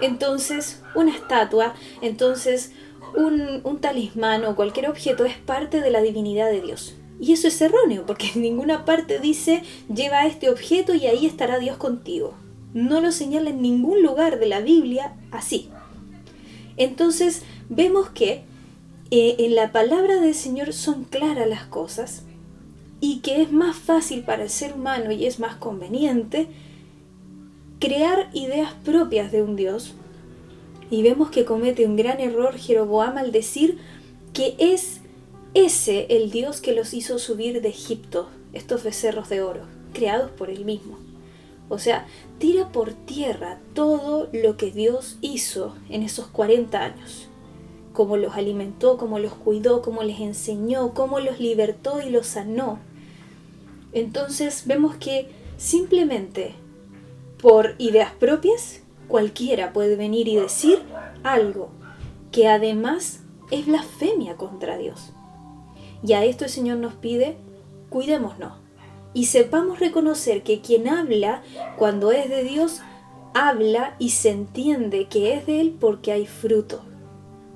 Entonces, 0.00 0.82
una 0.94 1.14
estatua, 1.14 1.74
entonces 2.02 2.72
un, 3.16 3.78
talismán 3.80 4.44
o 4.44 4.56
cualquier 4.56 4.88
objeto 4.88 5.24
es 5.24 5.36
parte 5.36 5.80
de 5.80 5.90
la 5.90 6.02
divinidad 6.02 6.50
de 6.50 6.60
Dios. 6.60 6.94
Y 7.20 7.32
eso 7.32 7.48
es 7.48 7.60
erróneo, 7.60 8.06
porque 8.06 8.30
en 8.34 8.42
ninguna 8.42 8.84
parte 8.84 9.18
dice 9.18 9.62
lleva 9.92 10.26
este 10.26 10.50
objeto 10.50 10.94
y 10.94 11.06
ahí 11.06 11.26
estará 11.26 11.58
Dios 11.58 11.76
contigo. 11.76 12.34
No 12.74 13.00
lo 13.00 13.12
señala 13.12 13.50
en 13.50 13.62
ningún 13.62 14.02
lugar 14.02 14.38
de 14.38 14.46
la 14.46 14.60
Biblia 14.60 15.16
así. 15.30 15.70
Entonces 16.76 17.42
vemos 17.68 18.10
que 18.10 18.44
eh, 19.10 19.36
en 19.38 19.54
la 19.54 19.72
palabra 19.72 20.20
del 20.20 20.34
Señor 20.34 20.72
son 20.72 21.04
claras 21.04 21.48
las 21.48 21.64
cosas 21.64 22.22
y 23.00 23.18
que 23.20 23.42
es 23.42 23.50
más 23.50 23.76
fácil 23.76 24.22
para 24.22 24.44
el 24.44 24.50
ser 24.50 24.74
humano 24.74 25.10
y 25.10 25.26
es 25.26 25.40
más 25.40 25.56
conveniente 25.56 26.48
crear 27.78 28.30
ideas 28.32 28.72
propias 28.84 29.32
de 29.32 29.42
un 29.42 29.56
Dios. 29.56 29.94
Y 30.90 31.02
vemos 31.02 31.30
que 31.30 31.44
comete 31.44 31.86
un 31.86 31.96
gran 31.96 32.20
error 32.20 32.56
Jeroboam 32.56 33.18
al 33.18 33.32
decir 33.32 33.78
que 34.32 34.54
es 34.58 35.00
ese 35.54 36.06
el 36.10 36.30
Dios 36.30 36.60
que 36.60 36.72
los 36.72 36.94
hizo 36.94 37.18
subir 37.18 37.60
de 37.60 37.68
Egipto, 37.68 38.28
estos 38.52 38.84
becerros 38.84 39.28
de 39.28 39.42
oro, 39.42 39.62
creados 39.92 40.30
por 40.30 40.50
él 40.50 40.64
mismo. 40.64 40.98
O 41.68 41.78
sea, 41.78 42.06
tira 42.38 42.72
por 42.72 42.92
tierra 42.92 43.58
todo 43.74 44.28
lo 44.32 44.56
que 44.56 44.70
Dios 44.70 45.18
hizo 45.20 45.74
en 45.90 46.02
esos 46.02 46.26
40 46.28 46.82
años. 46.82 47.28
Cómo 47.92 48.16
los 48.16 48.36
alimentó, 48.36 48.96
cómo 48.96 49.18
los 49.18 49.34
cuidó, 49.34 49.82
cómo 49.82 50.02
les 50.02 50.20
enseñó, 50.20 50.94
cómo 50.94 51.20
los 51.20 51.40
libertó 51.40 52.00
y 52.00 52.10
los 52.10 52.26
sanó. 52.26 52.78
Entonces 53.92 54.64
vemos 54.66 54.96
que 54.96 55.28
simplemente 55.56 56.54
por 57.40 57.74
ideas 57.78 58.12
propias, 58.12 58.82
cualquiera 59.06 59.72
puede 59.72 59.96
venir 59.96 60.28
y 60.28 60.36
decir 60.36 60.82
algo 61.22 61.70
que 62.32 62.48
además 62.48 63.20
es 63.50 63.66
blasfemia 63.66 64.36
contra 64.36 64.76
Dios. 64.76 65.12
Y 66.02 66.12
a 66.12 66.24
esto 66.24 66.44
el 66.44 66.50
Señor 66.50 66.78
nos 66.78 66.94
pide, 66.94 67.36
cuidémonos 67.90 68.52
y 69.14 69.26
sepamos 69.26 69.80
reconocer 69.80 70.42
que 70.42 70.60
quien 70.60 70.88
habla 70.88 71.42
cuando 71.76 72.12
es 72.12 72.28
de 72.28 72.44
Dios, 72.44 72.80
habla 73.34 73.96
y 73.98 74.10
se 74.10 74.30
entiende 74.30 75.08
que 75.08 75.34
es 75.34 75.46
de 75.46 75.60
Él 75.60 75.76
porque 75.78 76.12
hay 76.12 76.26
fruto. 76.26 76.82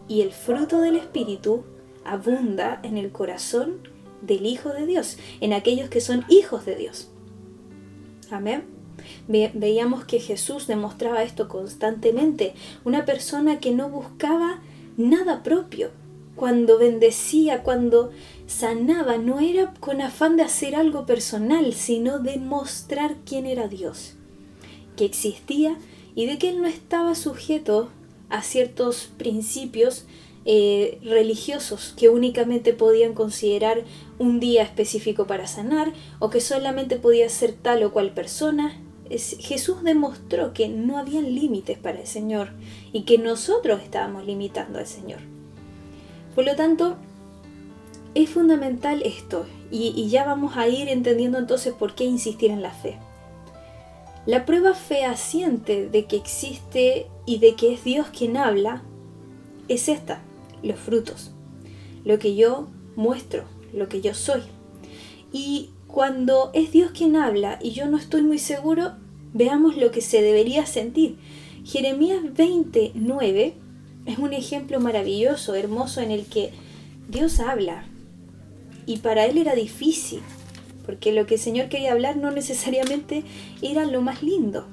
Y 0.08 0.22
el 0.22 0.32
fruto 0.32 0.80
del 0.80 0.96
Espíritu 0.96 1.64
abunda 2.04 2.80
en 2.82 2.96
el 2.98 3.12
corazón 3.12 3.88
del 4.22 4.46
Hijo 4.46 4.70
de 4.70 4.86
Dios, 4.86 5.18
en 5.40 5.52
aquellos 5.52 5.88
que 5.88 6.00
son 6.00 6.24
hijos 6.28 6.64
de 6.64 6.76
Dios. 6.76 7.10
Amén. 8.30 8.71
Veíamos 9.28 10.04
que 10.04 10.20
Jesús 10.20 10.66
demostraba 10.66 11.22
esto 11.22 11.48
constantemente, 11.48 12.54
una 12.84 13.04
persona 13.04 13.60
que 13.60 13.72
no 13.72 13.88
buscaba 13.88 14.60
nada 14.96 15.42
propio, 15.42 15.90
cuando 16.34 16.78
bendecía, 16.78 17.62
cuando 17.62 18.10
sanaba, 18.46 19.18
no 19.18 19.40
era 19.40 19.74
con 19.80 20.00
afán 20.00 20.36
de 20.36 20.42
hacer 20.42 20.74
algo 20.74 21.06
personal, 21.06 21.72
sino 21.74 22.18
de 22.18 22.38
mostrar 22.38 23.16
quién 23.26 23.46
era 23.46 23.68
Dios, 23.68 24.14
que 24.96 25.04
existía 25.04 25.76
y 26.14 26.26
de 26.26 26.38
que 26.38 26.48
él 26.48 26.60
no 26.60 26.66
estaba 26.66 27.14
sujeto 27.14 27.90
a 28.28 28.42
ciertos 28.42 29.10
principios 29.18 30.06
eh, 30.44 30.98
religiosos 31.04 31.94
que 31.96 32.08
únicamente 32.08 32.72
podían 32.72 33.14
considerar 33.14 33.84
un 34.18 34.40
día 34.40 34.64
específico 34.64 35.26
para 35.26 35.46
sanar 35.46 35.92
o 36.18 36.30
que 36.30 36.40
solamente 36.40 36.96
podía 36.96 37.28
ser 37.28 37.52
tal 37.52 37.84
o 37.84 37.92
cual 37.92 38.12
persona. 38.12 38.80
Jesús 39.18 39.82
demostró 39.82 40.52
que 40.52 40.68
no 40.68 40.98
habían 40.98 41.34
límites 41.34 41.78
para 41.78 42.00
el 42.00 42.06
Señor 42.06 42.50
y 42.92 43.02
que 43.02 43.18
nosotros 43.18 43.82
estábamos 43.82 44.26
limitando 44.26 44.78
al 44.78 44.86
Señor. 44.86 45.20
Por 46.34 46.44
lo 46.44 46.56
tanto, 46.56 46.96
es 48.14 48.30
fundamental 48.30 49.02
esto 49.02 49.46
y, 49.70 49.92
y 49.96 50.08
ya 50.08 50.24
vamos 50.24 50.56
a 50.56 50.68
ir 50.68 50.88
entendiendo 50.88 51.38
entonces 51.38 51.72
por 51.72 51.94
qué 51.94 52.04
insistir 52.04 52.50
en 52.50 52.62
la 52.62 52.72
fe. 52.72 52.98
La 54.24 54.46
prueba 54.46 54.74
fehaciente 54.74 55.88
de 55.88 56.04
que 56.04 56.16
existe 56.16 57.08
y 57.26 57.38
de 57.38 57.54
que 57.54 57.74
es 57.74 57.84
Dios 57.84 58.06
quien 58.16 58.36
habla 58.36 58.82
es 59.68 59.88
esta, 59.88 60.22
los 60.62 60.78
frutos, 60.78 61.32
lo 62.04 62.18
que 62.18 62.36
yo 62.36 62.68
muestro, 62.94 63.44
lo 63.72 63.88
que 63.88 64.00
yo 64.00 64.14
soy. 64.14 64.42
Y 65.32 65.70
cuando 65.92 66.50
es 66.54 66.72
Dios 66.72 66.90
quien 66.92 67.16
habla 67.16 67.58
y 67.62 67.72
yo 67.72 67.86
no 67.86 67.98
estoy 67.98 68.22
muy 68.22 68.38
seguro, 68.38 68.92
veamos 69.34 69.76
lo 69.76 69.90
que 69.90 70.00
se 70.00 70.22
debería 70.22 70.64
sentir. 70.64 71.18
Jeremías 71.64 72.20
29 72.34 73.54
es 74.06 74.18
un 74.18 74.32
ejemplo 74.32 74.80
maravilloso, 74.80 75.54
hermoso, 75.54 76.00
en 76.00 76.10
el 76.10 76.24
que 76.24 76.50
Dios 77.10 77.40
habla. 77.40 77.84
Y 78.86 78.98
para 78.98 79.26
él 79.26 79.36
era 79.36 79.54
difícil, 79.54 80.20
porque 80.86 81.12
lo 81.12 81.26
que 81.26 81.34
el 81.34 81.40
Señor 81.40 81.68
quería 81.68 81.92
hablar 81.92 82.16
no 82.16 82.30
necesariamente 82.30 83.24
era 83.60 83.84
lo 83.84 84.00
más 84.00 84.22
lindo. 84.22 84.66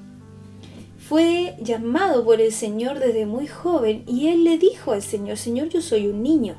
Fue 0.96 1.54
llamado 1.60 2.24
por 2.24 2.40
el 2.40 2.50
Señor 2.50 2.98
desde 2.98 3.26
muy 3.26 3.46
joven 3.46 4.04
y 4.06 4.28
él 4.28 4.42
le 4.42 4.56
dijo 4.56 4.92
al 4.92 5.02
Señor, 5.02 5.36
Señor, 5.36 5.68
yo 5.68 5.82
soy 5.82 6.06
un 6.06 6.22
niño, 6.22 6.54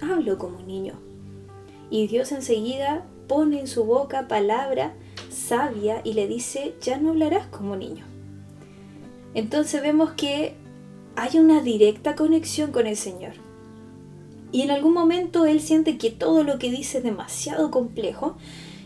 hablo 0.00 0.38
como 0.38 0.60
un 0.60 0.66
niño. 0.66 0.94
Y 1.90 2.06
Dios 2.06 2.32
enseguida 2.32 3.04
pone 3.28 3.60
en 3.60 3.68
su 3.68 3.84
boca 3.84 4.26
palabra 4.26 4.94
sabia 5.30 6.00
y 6.04 6.14
le 6.14 6.26
dice, 6.26 6.74
ya 6.80 6.98
no 6.98 7.10
hablarás 7.10 7.46
como 7.46 7.76
niño. 7.76 8.04
Entonces 9.34 9.82
vemos 9.82 10.12
que 10.12 10.54
hay 11.14 11.38
una 11.38 11.60
directa 11.62 12.16
conexión 12.16 12.72
con 12.72 12.86
el 12.86 12.96
Señor. 12.96 13.34
Y 14.50 14.62
en 14.62 14.70
algún 14.70 14.94
momento 14.94 15.46
él 15.46 15.60
siente 15.60 15.98
que 15.98 16.10
todo 16.10 16.42
lo 16.42 16.58
que 16.58 16.70
dice 16.70 16.98
es 16.98 17.04
demasiado 17.04 17.70
complejo. 17.70 18.36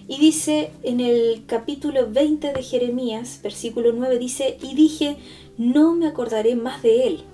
Y 0.09 0.19
dice 0.19 0.73
en 0.83 1.01
el 1.01 1.45
capítulo 1.47 2.11
20 2.11 2.53
de 2.53 2.63
Jeremías, 2.63 3.41
versículo 3.43 3.93
9, 3.93 4.19
dice, 4.19 4.59
y 4.61 4.75
dije, 4.75 5.17
no 5.57 5.95
me 5.95 6.07
acordaré 6.07 6.57
más 6.57 6.83
de 6.83 7.07
él, 7.07 7.25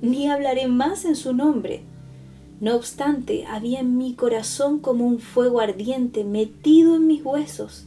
ni 0.00 0.28
hablaré 0.28 0.68
más 0.68 1.04
en 1.04 1.16
su 1.16 1.34
nombre. 1.34 1.82
No 2.60 2.76
obstante, 2.76 3.46
había 3.46 3.80
en 3.80 3.98
mi 3.98 4.14
corazón 4.14 4.78
como 4.78 5.06
un 5.06 5.18
fuego 5.18 5.60
ardiente 5.60 6.24
metido 6.24 6.96
en 6.96 7.06
mis 7.06 7.24
huesos. 7.24 7.86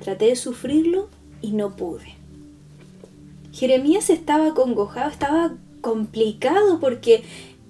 Traté 0.00 0.26
de 0.26 0.36
sufrirlo 0.36 1.08
y 1.40 1.52
no 1.52 1.76
pude. 1.76 2.16
Jeremías 3.52 4.10
estaba 4.10 4.54
congojado, 4.54 5.10
estaba 5.10 5.54
complicado 5.82 6.80
porque 6.80 7.22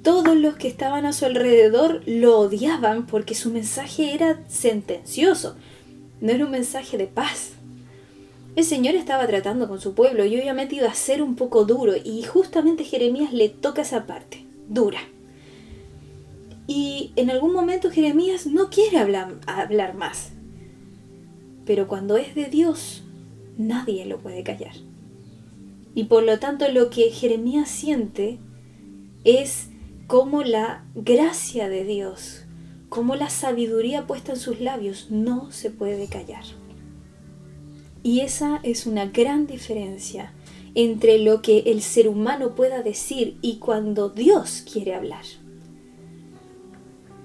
todos 0.02 0.36
los 0.36 0.56
que 0.56 0.68
estaban 0.68 1.06
a 1.06 1.12
su 1.12 1.26
alrededor 1.26 2.02
lo 2.06 2.38
odiaban 2.38 3.06
porque 3.06 3.34
su 3.34 3.50
mensaje 3.50 4.14
era 4.14 4.40
sentencioso, 4.48 5.56
no 6.20 6.32
era 6.32 6.44
un 6.44 6.50
mensaje 6.50 6.98
de 6.98 7.06
paz. 7.06 7.50
El 8.54 8.64
Señor 8.64 8.94
estaba 8.94 9.26
tratando 9.26 9.66
con 9.66 9.80
su 9.80 9.94
pueblo 9.94 10.24
y 10.24 10.36
obviamente 10.36 10.76
iba 10.76 10.88
a 10.88 10.94
ser 10.94 11.22
un 11.22 11.36
poco 11.36 11.64
duro 11.64 11.94
y 11.96 12.22
justamente 12.22 12.84
Jeremías 12.84 13.32
le 13.32 13.48
toca 13.48 13.82
esa 13.82 14.06
parte, 14.06 14.44
dura. 14.68 15.00
Y 16.66 17.12
en 17.16 17.30
algún 17.30 17.52
momento 17.52 17.90
Jeremías 17.90 18.46
no 18.46 18.70
quiere 18.70 18.98
hablar, 18.98 19.38
hablar 19.46 19.94
más. 19.94 20.32
Pero 21.64 21.88
cuando 21.88 22.16
es 22.16 22.34
de 22.34 22.46
Dios, 22.46 23.02
nadie 23.56 24.06
lo 24.06 24.18
puede 24.18 24.42
callar. 24.42 24.74
Y 25.94 26.04
por 26.04 26.22
lo 26.22 26.38
tanto 26.38 26.68
lo 26.68 26.90
que 26.90 27.10
Jeremías 27.10 27.68
siente 27.68 28.38
es 29.24 29.68
como 30.06 30.42
la 30.42 30.84
gracia 30.94 31.68
de 31.68 31.84
Dios, 31.84 32.44
como 32.88 33.14
la 33.16 33.30
sabiduría 33.30 34.06
puesta 34.06 34.32
en 34.32 34.38
sus 34.38 34.60
labios 34.60 35.10
no 35.10 35.50
se 35.50 35.70
puede 35.70 36.08
callar. 36.08 36.44
Y 38.02 38.20
esa 38.20 38.60
es 38.62 38.86
una 38.86 39.06
gran 39.06 39.46
diferencia 39.46 40.32
entre 40.74 41.18
lo 41.18 41.42
que 41.42 41.60
el 41.66 41.82
ser 41.82 42.08
humano 42.08 42.54
pueda 42.54 42.82
decir 42.82 43.36
y 43.42 43.56
cuando 43.56 44.08
Dios 44.08 44.64
quiere 44.70 44.94
hablar. 44.94 45.24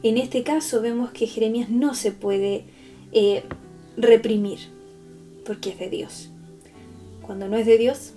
En 0.04 0.18
este 0.18 0.44
caso 0.44 0.82
vemos 0.82 1.12
que 1.12 1.28
Jeremías 1.28 1.70
no 1.70 1.96
se 1.96 2.12
puede 2.12 2.66
eh, 3.12 3.44
reprimir 3.98 4.60
porque 5.46 5.70
es 5.70 5.80
de 5.80 5.90
Dios. 5.90 6.30
Cuando 7.22 7.48
no 7.48 7.58
es 7.58 7.66
de 7.66 7.78
Dios, 7.78 8.14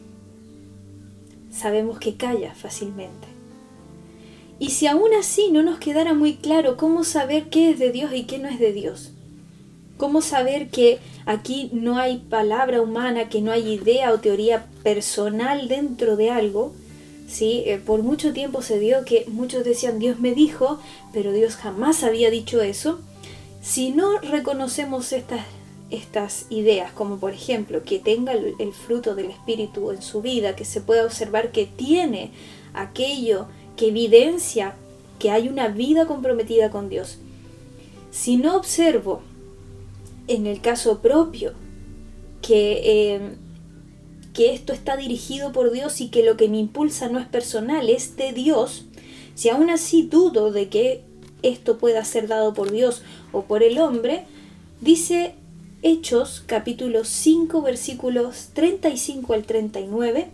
sabemos 1.50 1.98
que 1.98 2.16
calla 2.16 2.54
fácilmente. 2.54 3.28
Y 4.58 4.70
si 4.70 4.86
aún 4.86 5.14
así 5.18 5.50
no 5.50 5.62
nos 5.62 5.78
quedara 5.78 6.12
muy 6.12 6.34
claro 6.34 6.76
cómo 6.76 7.02
saber 7.02 7.48
qué 7.48 7.70
es 7.70 7.78
de 7.78 7.92
Dios 7.92 8.12
y 8.14 8.24
qué 8.24 8.38
no 8.38 8.48
es 8.48 8.58
de 8.58 8.72
Dios, 8.72 9.12
cómo 9.96 10.20
saber 10.20 10.68
que 10.68 10.98
aquí 11.24 11.70
no 11.72 11.98
hay 11.98 12.18
palabra 12.18 12.82
humana, 12.82 13.30
que 13.30 13.40
no 13.40 13.52
hay 13.52 13.72
idea 13.72 14.12
o 14.12 14.20
teoría 14.20 14.66
personal 14.82 15.66
dentro 15.68 16.16
de 16.16 16.30
algo, 16.30 16.74
¿sí? 17.30 17.62
Eh, 17.66 17.78
por 17.78 18.02
mucho 18.02 18.32
tiempo 18.32 18.62
se 18.62 18.78
dio 18.78 19.04
que 19.04 19.24
muchos 19.28 19.64
decían 19.64 19.98
Dios 19.98 20.18
me 20.18 20.34
dijo, 20.34 20.80
pero 21.12 21.32
Dios 21.32 21.56
jamás 21.56 22.02
había 22.02 22.30
dicho 22.30 22.60
eso. 22.60 23.00
Si 23.62 23.90
no 23.90 24.18
reconocemos 24.18 25.12
estas 25.12 25.44
estas 25.90 26.46
ideas, 26.50 26.92
como 26.92 27.18
por 27.18 27.32
ejemplo 27.32 27.82
que 27.82 27.98
tenga 27.98 28.32
el, 28.32 28.72
fruto 28.72 29.14
del 29.14 29.30
Espíritu 29.30 29.90
en 29.90 30.02
su 30.02 30.22
vida, 30.22 30.54
que 30.54 30.64
se 30.64 30.80
pueda 30.80 31.04
observar 31.04 31.50
que 31.50 31.66
tiene 31.66 32.30
aquello 32.74 33.46
que 33.76 33.88
evidencia 33.88 34.76
que 35.18 35.30
hay 35.30 35.48
una 35.48 35.68
vida 35.68 36.06
comprometida 36.06 36.70
con 36.70 36.88
Dios. 36.88 37.18
Si 38.10 38.36
no 38.36 38.56
observo 38.56 39.20
en 40.28 40.46
el 40.46 40.60
caso 40.60 41.00
propio 41.00 41.54
que, 42.40 43.14
em, 43.14 43.36
que 44.40 44.54
esto 44.54 44.72
está 44.72 44.96
dirigido 44.96 45.52
por 45.52 45.70
Dios 45.70 46.00
y 46.00 46.08
que 46.08 46.22
lo 46.22 46.38
que 46.38 46.48
me 46.48 46.56
impulsa 46.56 47.10
no 47.10 47.18
es 47.18 47.26
personal, 47.26 47.90
es 47.90 48.16
de 48.16 48.32
Dios, 48.32 48.86
Si 49.34 49.50
aún 49.50 49.68
así 49.68 50.00
dudo 50.00 50.50
de 50.50 50.70
que 50.70 51.02
esto 51.42 51.76
pueda 51.76 52.02
ser 52.06 52.26
dado 52.26 52.54
por 52.54 52.72
Dios 52.72 53.02
o 53.32 53.42
por 53.42 53.62
el 53.62 53.78
hombre, 53.78 54.24
dice 54.80 55.34
Hechos 55.82 56.42
capítulo 56.46 57.04
5 57.04 57.60
versículos 57.60 58.48
35 58.54 59.34
al 59.34 59.44
39, 59.44 60.28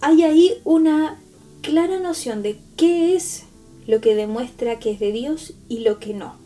hay 0.00 0.22
ahí 0.22 0.54
una 0.64 1.20
clara 1.60 2.00
noción 2.00 2.40
de 2.40 2.58
qué 2.78 3.14
es 3.14 3.42
lo 3.86 4.00
que 4.00 4.14
demuestra 4.14 4.78
que 4.78 4.92
es 4.92 5.00
de 5.00 5.12
Dios 5.12 5.52
y 5.68 5.80
lo 5.80 5.98
que 5.98 6.14
no. 6.14 6.36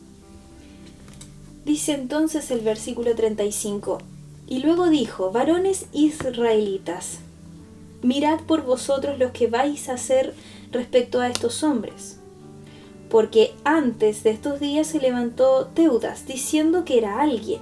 Dice 1.65 1.93
entonces 1.93 2.51
el 2.51 2.59
versículo 2.59 3.15
35, 3.15 3.99
y 4.51 4.59
luego 4.59 4.91
dijo, 4.91 5.31
varones 5.31 5.87
israelitas, 5.93 7.21
mirad 8.03 8.41
por 8.41 8.65
vosotros 8.65 9.17
lo 9.17 9.33
que 9.33 9.47
vais 9.47 9.89
a 9.89 9.95
hacer 9.95 10.35
respecto 10.73 11.21
a 11.21 11.29
estos 11.29 11.63
hombres. 11.63 12.19
Porque 13.09 13.55
antes 13.63 14.25
de 14.25 14.31
estos 14.31 14.59
días 14.59 14.89
se 14.89 14.99
levantó 14.99 15.69
Teudas 15.73 16.27
diciendo 16.27 16.85
que 16.85 16.99
era 16.99 17.21
alguien. 17.21 17.61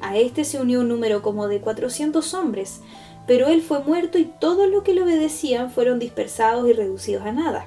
A 0.00 0.16
este 0.16 0.44
se 0.44 0.60
unió 0.60 0.80
un 0.80 0.88
número 0.88 1.22
como 1.22 1.48
de 1.48 1.60
400 1.60 2.34
hombres, 2.34 2.82
pero 3.26 3.48
él 3.48 3.60
fue 3.60 3.80
muerto 3.80 4.16
y 4.16 4.24
todos 4.24 4.70
los 4.70 4.84
que 4.84 4.94
le 4.94 5.02
obedecían 5.02 5.72
fueron 5.72 5.98
dispersados 5.98 6.68
y 6.70 6.72
reducidos 6.72 7.26
a 7.26 7.32
nada. 7.32 7.66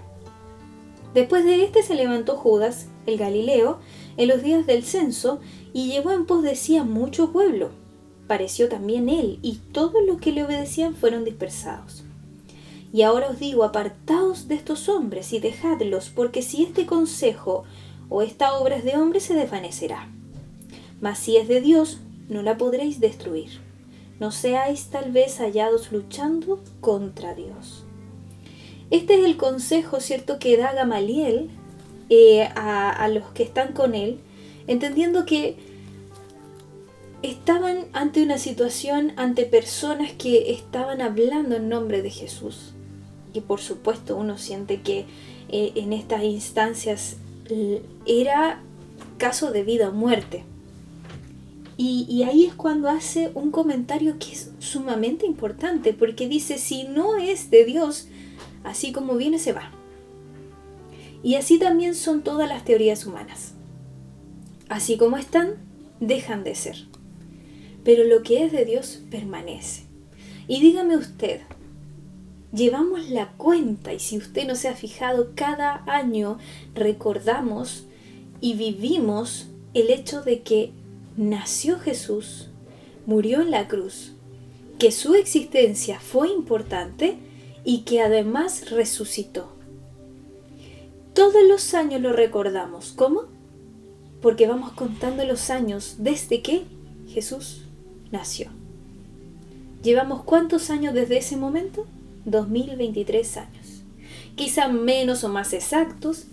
Después 1.13 1.43
de 1.43 1.61
este 1.61 1.83
se 1.83 1.95
levantó 1.95 2.37
Judas, 2.37 2.87
el 3.05 3.17
Galileo, 3.17 3.79
en 4.15 4.29
los 4.29 4.41
días 4.41 4.65
del 4.65 4.85
censo, 4.85 5.41
y 5.73 5.91
llevó 5.91 6.13
en 6.13 6.25
pos 6.25 6.41
de 6.41 6.55
sí 6.55 6.77
a 6.77 6.85
mucho 6.85 7.33
pueblo. 7.33 7.71
Pareció 8.27 8.69
también 8.69 9.09
él, 9.09 9.39
y 9.41 9.57
todos 9.71 10.03
los 10.05 10.19
que 10.19 10.31
le 10.31 10.43
obedecían 10.43 10.95
fueron 10.95 11.25
dispersados. 11.25 12.03
Y 12.91 13.01
ahora 13.01 13.29
os 13.29 13.39
digo, 13.39 13.63
apartaos 13.63 14.47
de 14.47 14.55
estos 14.55 14.89
hombres 14.89 15.33
y 15.33 15.39
dejadlos, 15.39 16.09
porque 16.09 16.41
si 16.41 16.63
este 16.63 16.85
consejo 16.85 17.65
o 18.09 18.21
esta 18.21 18.57
obra 18.57 18.77
es 18.77 18.85
de 18.85 18.95
hombre, 18.95 19.19
se 19.19 19.33
desvanecerá. 19.33 20.09
Mas 21.01 21.19
si 21.19 21.37
es 21.37 21.47
de 21.47 21.61
Dios, 21.61 21.99
no 22.29 22.41
la 22.41 22.57
podréis 22.57 22.99
destruir. 22.99 23.59
No 24.19 24.31
seáis 24.31 24.85
tal 24.85 25.11
vez 25.11 25.39
hallados 25.39 25.91
luchando 25.91 26.63
contra 26.79 27.35
Dios. 27.35 27.83
Este 28.91 29.19
es 29.19 29.25
el 29.25 29.35
consejo, 29.35 29.99
¿cierto?, 29.99 30.39
que 30.39 30.57
da 30.57 30.73
Gamaliel 30.73 31.49
eh, 32.09 32.43
a, 32.55 32.91
a 32.91 33.07
los 33.09 33.25
que 33.33 33.43
están 33.43 33.73
con 33.73 33.93
él, 33.93 34.19
entendiendo 34.67 35.25
que 35.25 35.57
estaban 37.29 37.85
ante 37.93 38.23
una 38.23 38.37
situación, 38.37 39.13
ante 39.15 39.45
personas 39.45 40.11
que 40.13 40.51
estaban 40.51 41.01
hablando 41.01 41.55
en 41.55 41.69
nombre 41.69 42.01
de 42.01 42.09
Jesús. 42.09 42.73
Y 43.33 43.41
por 43.41 43.59
supuesto 43.59 44.15
uno 44.15 44.37
siente 44.37 44.81
que 44.81 45.05
eh, 45.49 45.71
en 45.75 45.93
estas 45.93 46.23
instancias 46.23 47.17
era 48.05 48.61
caso 49.17 49.51
de 49.51 49.63
vida 49.63 49.89
o 49.89 49.91
muerte. 49.91 50.43
Y, 51.77 52.05
y, 52.09 52.23
ahí 52.23 52.45
es 52.45 52.53
cuando 52.53 52.89
hace 52.89 53.31
un 53.33 53.51
comentario 53.51 54.17
que 54.17 54.31
es 54.31 54.51
sumamente 54.59 55.25
importante, 55.25 55.93
porque 55.93 56.29
dice, 56.29 56.57
si 56.57 56.85
no 56.85 57.17
es 57.17 57.51
de 57.51 57.65
Dios, 57.65 58.07
así 58.63 58.93
como 58.93 59.15
viene 59.15 59.39
se 59.39 59.51
va. 59.51 59.71
Y 61.21 61.35
así 61.35 61.59
también 61.59 61.93
son 61.93 62.21
todas 62.21 62.47
las 62.47 62.63
teorías 62.63 63.05
humanas. 63.05 63.55
Así 64.69 64.95
como 64.95 65.17
están, 65.17 65.55
dejan 65.99 66.45
de 66.45 66.55
ser. 66.55 66.94
Pero 67.85 68.03
lo 68.03 68.23
que 68.23 68.43
es 68.43 68.51
de 68.51 68.65
Dios 68.65 68.99
permanece. 69.09 69.83
Y 70.47 70.59
dígame 70.59 70.97
usted, 70.97 71.41
llevamos 72.51 73.09
la 73.09 73.29
cuenta 73.33 73.93
y 73.93 73.99
si 73.99 74.17
usted 74.17 74.47
no 74.47 74.55
se 74.55 74.67
ha 74.67 74.75
fijado, 74.75 75.31
cada 75.35 75.83
año 75.85 76.39
recordamos 76.73 77.85
y 78.41 78.55
vivimos 78.55 79.47
el 79.73 79.91
hecho 79.91 80.23
de 80.23 80.41
que 80.41 80.71
nació 81.15 81.79
Jesús, 81.79 82.49
murió 83.05 83.41
en 83.41 83.51
la 83.51 83.67
cruz, 83.67 84.13
que 84.79 84.91
su 84.91 85.13
existencia 85.13 85.99
fue 85.99 86.29
importante 86.29 87.17
y 87.63 87.81
que 87.81 88.01
además 88.01 88.71
resucitó. 88.71 89.49
Todos 91.13 91.43
los 91.47 91.73
años 91.75 92.01
lo 92.01 92.13
recordamos. 92.13 92.93
¿Cómo? 92.93 93.23
Porque 94.21 94.47
vamos 94.47 94.71
contando 94.73 95.23
los 95.23 95.49
años 95.49 95.95
desde 95.99 96.41
que 96.41 96.63
Jesús 97.07 97.64
nació. 98.15 98.49
¿Llevamos 99.83 100.23
cuántos 100.23 100.69
años 100.69 100.93
desde 100.93 101.17
ese 101.17 101.37
momento? 101.37 101.85
2023 102.25 103.37
años. 103.37 103.83
Quizá 104.35 104.67
menos 104.67 105.23
o 105.23 105.29
más 105.29 105.53
exactos, 105.53 106.25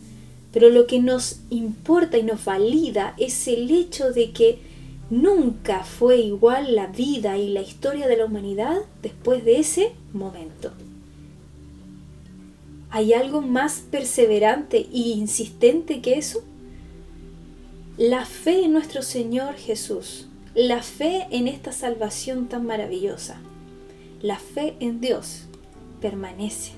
pero 0.52 0.70
lo 0.70 0.86
que 0.86 1.00
nos 1.00 1.40
importa 1.50 2.18
y 2.18 2.22
nos 2.22 2.44
valida 2.44 3.14
es 3.18 3.48
el 3.48 3.70
hecho 3.70 4.12
de 4.12 4.32
que 4.32 4.58
nunca 5.10 5.84
fue 5.84 6.18
igual 6.18 6.74
la 6.74 6.86
vida 6.86 7.36
y 7.36 7.48
la 7.48 7.62
historia 7.62 8.06
de 8.06 8.16
la 8.16 8.26
humanidad 8.26 8.78
después 9.02 9.44
de 9.44 9.58
ese 9.58 9.92
momento. 10.12 10.72
¿Hay 12.90 13.12
algo 13.12 13.40
más 13.40 13.82
perseverante 13.90 14.78
e 14.92 14.98
insistente 14.98 16.00
que 16.00 16.18
eso? 16.18 16.42
La 17.96 18.24
fe 18.24 18.64
en 18.64 18.72
nuestro 18.72 19.02
Señor 19.02 19.54
Jesús, 19.54 20.28
la 20.54 20.82
fe 20.82 21.26
en 21.30 21.48
esta 21.48 21.72
salvación 21.72 22.48
tan 22.48 22.66
maravillosa, 22.66 23.40
la 24.20 24.38
fe 24.38 24.74
en 24.80 25.00
Dios 25.00 25.44
permanece. 26.00 26.72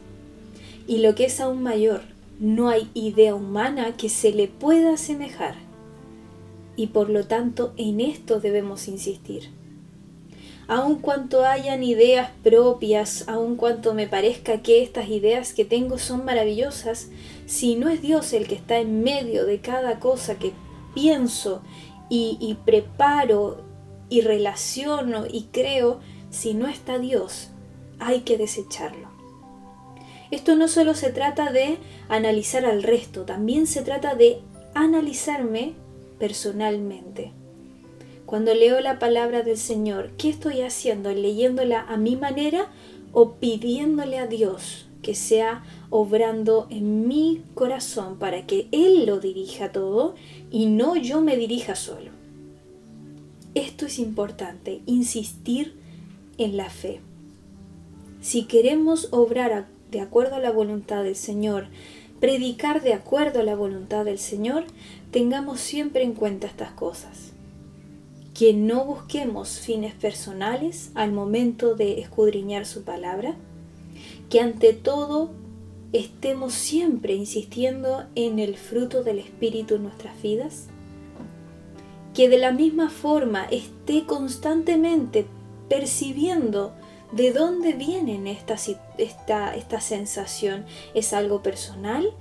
Y 0.86 0.98
lo 0.98 1.14
que 1.14 1.24
es 1.24 1.40
aún 1.40 1.62
mayor, 1.62 2.02
no 2.38 2.68
hay 2.68 2.90
idea 2.94 3.34
humana 3.34 3.96
que 3.96 4.08
se 4.08 4.32
le 4.32 4.48
pueda 4.48 4.94
asemejar. 4.94 5.54
Y 6.76 6.88
por 6.88 7.08
lo 7.10 7.26
tanto 7.26 7.72
en 7.76 8.00
esto 8.00 8.40
debemos 8.40 8.88
insistir 8.88 9.50
aun 10.66 10.96
cuanto 10.96 11.44
hayan 11.44 11.82
ideas 11.82 12.30
propias, 12.42 13.28
aun 13.28 13.56
cuanto 13.56 13.94
me 13.94 14.06
parezca 14.06 14.62
que 14.62 14.82
estas 14.82 15.08
ideas 15.08 15.52
que 15.52 15.64
tengo 15.64 15.98
son 15.98 16.24
maravillosas, 16.24 17.08
si 17.46 17.76
no 17.76 17.88
es 17.88 18.00
Dios 18.00 18.32
el 18.32 18.46
que 18.46 18.54
está 18.54 18.78
en 18.78 19.02
medio 19.02 19.44
de 19.44 19.60
cada 19.60 20.00
cosa 20.00 20.38
que 20.38 20.52
pienso 20.94 21.62
y, 22.40 22.56
preparo 22.64 23.58
y 24.08 24.20
relaciono 24.20 25.24
y 25.30 25.48
creo, 25.52 26.00
si 26.30 26.54
no 26.54 26.68
está 26.68 26.98
Dios, 26.98 27.50
hay 27.98 28.20
que 28.20 28.38
desecharlo. 28.38 29.08
Esto 30.30 30.56
no 30.56 30.68
solo 30.68 30.94
se 30.94 31.10
trata 31.10 31.52
de 31.52 31.78
analizar 32.08 32.64
al 32.64 32.82
resto, 32.82 33.24
también 33.24 33.66
se 33.66 33.82
trata 33.82 34.14
de 34.14 34.40
analizarme 34.74 35.74
personalmente. 36.18 37.32
Cuando 38.26 38.54
leo 38.54 38.80
la 38.80 38.98
palabra 38.98 39.42
del 39.42 39.58
Señor, 39.58 40.12
¿qué 40.16 40.30
estoy 40.30 40.62
haciendo? 40.62 41.12
¿Leyéndola 41.12 41.80
a 41.80 41.96
mi 41.96 42.16
manera 42.16 42.68
o 43.12 43.32
pidiéndole 43.34 44.18
a 44.18 44.26
Dios 44.26 44.86
que 45.04 45.14
sea 45.14 45.62
obrando 45.90 46.66
en 46.70 47.06
mi 47.06 47.44
corazón 47.54 48.18
para 48.18 48.44
que 48.46 48.66
Él 48.72 49.06
lo 49.06 49.20
dirija 49.20 49.70
todo 49.70 50.16
y 50.50 50.66
no 50.66 50.96
yo 50.96 51.20
me 51.20 51.36
dirija 51.36 51.76
solo? 51.76 52.10
Esto 53.54 53.86
es 53.86 54.00
importante, 54.00 54.80
insistir 54.86 55.76
en 56.38 56.56
la 56.56 56.70
fe. 56.70 57.00
Si 58.20 58.46
queremos 58.46 59.08
obrar 59.12 59.68
de 59.92 60.00
acuerdo 60.00 60.34
a 60.34 60.40
la 60.40 60.50
voluntad 60.50 61.04
del 61.04 61.14
Señor, 61.14 61.68
predicar 62.18 62.82
de 62.82 62.94
acuerdo 62.94 63.38
a 63.38 63.44
la 63.44 63.54
voluntad 63.54 64.04
del 64.04 64.18
Señor, 64.18 64.64
tengamos 65.12 65.60
siempre 65.60 66.02
en 66.02 66.14
cuenta 66.14 66.48
estas 66.48 66.72
cosas 66.72 67.34
que 68.34 68.52
no 68.52 68.84
busquemos 68.84 69.60
fines 69.60 69.94
personales 69.94 70.90
al 70.94 71.12
momento 71.12 71.76
de 71.76 72.00
escudriñar 72.00 72.66
su 72.66 72.82
palabra, 72.82 73.36
que 74.28 74.40
ante 74.40 74.72
todo 74.72 75.30
estemos 75.92 76.52
siempre 76.52 77.14
insistiendo 77.14 78.04
en 78.14 78.38
el 78.38 78.56
fruto 78.56 79.04
del 79.04 79.18
Espíritu 79.18 79.76
en 79.76 79.84
nuestras 79.84 80.20
vidas, 80.20 80.66
que 82.14 82.28
de 82.28 82.38
la 82.38 82.52
misma 82.52 82.90
forma 82.90 83.44
esté 83.44 84.04
constantemente 84.04 85.26
percibiendo 85.68 86.72
de 87.12 87.32
dónde 87.32 87.74
viene 87.74 88.30
esta, 88.30 88.56
esta, 88.98 89.54
esta 89.54 89.80
sensación. 89.80 90.64
¿Es 90.94 91.12
algo 91.12 91.42
personal? 91.42 92.12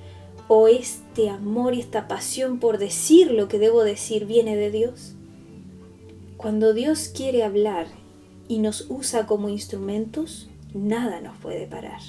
¿O 0.48 0.68
este 0.68 1.30
amor 1.30 1.74
y 1.74 1.80
esta 1.80 2.08
pasión 2.08 2.60
por 2.60 2.78
decir 2.78 3.32
lo 3.32 3.48
que 3.48 3.60
debo 3.60 3.84
decir 3.84 4.26
viene 4.26 4.56
de 4.56 4.70
Dios? 4.70 5.16
Cuando 6.38 6.74
Dios 6.74 7.10
quiere 7.16 7.44
hablar 7.44 7.88
y 8.48 8.60
nos 8.60 8.86
usa 8.90 9.26
como 9.26 9.50
instrumentos, 9.50 10.50
nada 10.74 11.22
nos 11.22 11.38
puede 11.38 11.68
parar, 11.68 12.02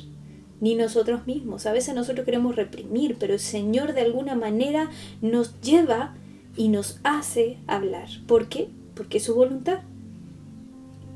ni 0.60 0.74
nosotros 0.74 1.26
mismos. 1.26 1.66
A 1.66 1.72
veces 1.72 1.94
nosotros 1.94 2.24
queremos 2.24 2.56
reprimir, 2.56 3.16
pero 3.18 3.34
el 3.34 3.40
Señor 3.40 3.94
de 3.94 4.02
alguna 4.02 4.34
manera 4.34 4.90
nos 5.20 5.60
lleva 5.60 6.14
y 6.56 6.68
nos 6.68 7.00
hace 7.04 7.58
hablar. 7.66 8.08
¿Por 8.26 8.48
qué? 8.48 8.68
Porque 8.94 9.18
es 9.18 9.24
su 9.24 9.34
voluntad. 9.34 9.80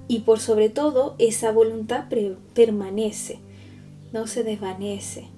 Y 0.09 0.21
por 0.21 0.41
sobre 0.41 0.71
todo, 0.71 1.15
esa 1.19 1.53
voluntad 1.53 2.07
permanece, 2.55 3.41
no 4.13 4.27
se 4.27 4.43
desvanece, 4.43 5.29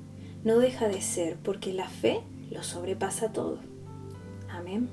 no 0.45 0.59
deja 0.59 0.89
de 0.89 1.01
ser, 1.01 1.37
porque 1.43 1.73
la 1.73 1.89
fe 1.89 2.21
lo 2.51 2.63
sobrepasa 2.63 3.33
todo. 3.33 3.59
Amén. 4.49 4.89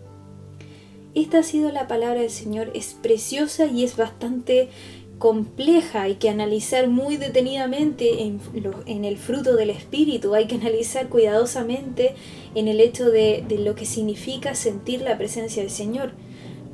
Esta 1.14 1.40
ha 1.40 1.44
sido 1.44 1.72
la 1.72 1.88
palabra 1.88 2.22
del 2.22 2.30
Señor, 2.30 2.72
es 2.74 2.94
preciosa 2.94 3.66
y 3.66 3.84
es 3.84 3.98
bastante 3.98 4.70
compleja, 5.18 6.04
hay 6.04 6.16
que 6.16 6.30
analizar 6.30 6.88
muy 6.88 7.18
detenidamente 7.18 8.24
en, 8.24 8.40
en, 8.86 9.06
el 9.06 9.18
fruto 9.18 9.56
del 9.56 9.70
Espíritu, 9.70 10.34
hay 10.34 10.48
que 10.48 10.56
analizar 10.56 11.10
cuidadosamente 11.10 12.16
en 12.56 12.68
el 12.68 12.80
hecho 12.80 13.10
de, 13.10 13.44
de 13.48 13.58
lo 13.60 13.76
que 13.76 13.86
significa 13.86 14.56
sentir 14.56 15.02
la 15.02 15.18
presencia 15.18 15.62
del 15.62 15.72
Señor. 15.72 16.12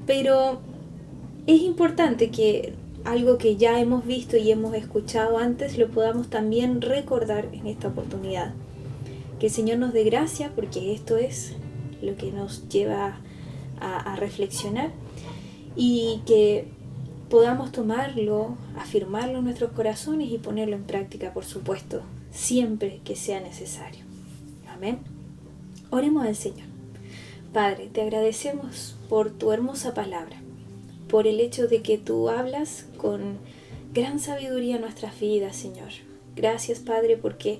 Pero 0.05 0.59
es 1.47 1.61
importante 1.61 2.29
que 2.29 2.73
algo 3.05 3.37
que 3.37 3.55
ya 3.55 3.79
hemos 3.79 4.05
visto 4.05 4.37
y 4.37 4.51
hemos 4.51 4.73
escuchado 4.75 5.37
antes 5.37 5.77
lo 5.77 5.89
podamos 5.89 6.29
también 6.29 6.81
recordar 6.81 7.49
en 7.53 7.67
esta 7.67 7.89
oportunidad. 7.89 8.53
Que 9.39 9.47
el 9.47 9.51
Señor 9.51 9.77
nos 9.77 9.93
dé 9.93 10.03
gracia 10.03 10.51
porque 10.55 10.93
esto 10.93 11.17
es 11.17 11.53
lo 12.01 12.15
que 12.15 12.31
nos 12.31 12.67
lleva 12.69 13.19
a, 13.79 14.13
a 14.13 14.15
reflexionar 14.15 14.91
y 15.75 16.21
que 16.25 16.67
podamos 17.29 17.71
tomarlo, 17.71 18.57
afirmarlo 18.77 19.39
en 19.39 19.45
nuestros 19.45 19.71
corazones 19.71 20.31
y 20.31 20.37
ponerlo 20.37 20.75
en 20.75 20.83
práctica, 20.83 21.33
por 21.33 21.45
supuesto, 21.45 22.01
siempre 22.31 23.01
que 23.03 23.15
sea 23.15 23.39
necesario. 23.39 24.03
Amén. 24.67 24.99
Oremos 25.89 26.25
al 26.25 26.35
Señor. 26.35 26.67
Padre, 27.53 27.89
te 27.91 28.01
agradecemos 28.01 28.95
por 29.09 29.29
tu 29.29 29.51
hermosa 29.51 29.93
palabra, 29.93 30.41
por 31.07 31.27
el 31.27 31.39
hecho 31.39 31.67
de 31.67 31.83
que 31.83 31.99
tú 31.99 32.29
hablas 32.29 32.87
con 32.97 33.37
gran 33.93 34.19
sabiduría 34.19 34.75
en 34.75 34.81
nuestras 34.81 35.19
vidas, 35.19 35.55
Señor. 35.55 35.89
Gracias, 36.35 36.79
Padre, 36.79 37.15
porque 37.15 37.59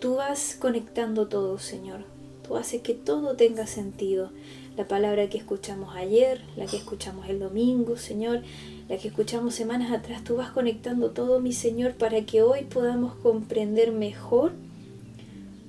tú 0.00 0.16
vas 0.16 0.56
conectando 0.58 1.28
todo, 1.28 1.58
Señor. 1.58 2.04
Tú 2.46 2.56
haces 2.56 2.82
que 2.82 2.94
todo 2.94 3.36
tenga 3.36 3.66
sentido. 3.66 4.32
La 4.78 4.86
palabra 4.86 5.28
que 5.28 5.38
escuchamos 5.38 5.96
ayer, 5.96 6.40
la 6.56 6.66
que 6.66 6.76
escuchamos 6.76 7.28
el 7.28 7.40
domingo, 7.40 7.96
Señor, 7.96 8.42
la 8.88 8.96
que 8.96 9.08
escuchamos 9.08 9.56
semanas 9.56 9.90
atrás, 9.90 10.22
tú 10.22 10.36
vas 10.36 10.50
conectando 10.52 11.10
todo, 11.10 11.40
mi 11.40 11.52
Señor, 11.52 11.94
para 11.94 12.24
que 12.24 12.42
hoy 12.42 12.62
podamos 12.62 13.14
comprender 13.16 13.90
mejor 13.90 14.52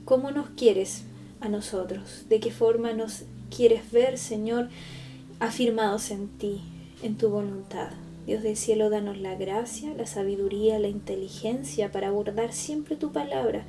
cómo 0.06 0.30
nos 0.30 0.50
quieres 0.52 1.06
a 1.39 1.50
nosotros, 1.50 2.26
de 2.30 2.39
qué 2.39 2.52
forma 2.52 2.93
nos 2.93 3.24
quieres 3.50 3.91
ver, 3.91 4.19
Señor, 4.19 4.69
afirmados 5.39 6.12
en 6.12 6.28
ti, 6.28 6.62
en 7.02 7.17
tu 7.17 7.30
voluntad. 7.30 7.89
Dios 8.28 8.43
del 8.43 8.58
cielo, 8.58 8.91
danos 8.91 9.17
la 9.17 9.34
gracia, 9.34 9.91
la 9.95 10.06
sabiduría, 10.06 10.78
la 10.78 10.88
inteligencia 10.88 11.91
para 11.91 12.10
abordar 12.10 12.54
siempre 12.54 12.95
tu 12.95 13.12
palabra 13.12 13.63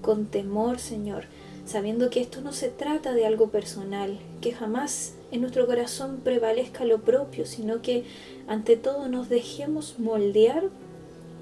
con 0.00 0.24
temor, 0.24 0.78
Señor, 0.78 1.24
sabiendo 1.66 2.10
que 2.10 2.20
esto 2.20 2.40
no 2.40 2.52
se 2.52 2.68
trata 2.68 3.12
de 3.12 3.26
algo 3.26 3.50
personal, 3.50 4.18
que 4.40 4.52
jamás 4.52 5.14
en 5.32 5.40
nuestro 5.40 5.66
corazón 5.66 6.20
prevalezca 6.22 6.84
lo 6.84 7.02
propio, 7.02 7.44
sino 7.44 7.82
que 7.82 8.04
ante 8.46 8.76
todo 8.76 9.08
nos 9.08 9.28
dejemos 9.28 9.98
moldear 9.98 10.70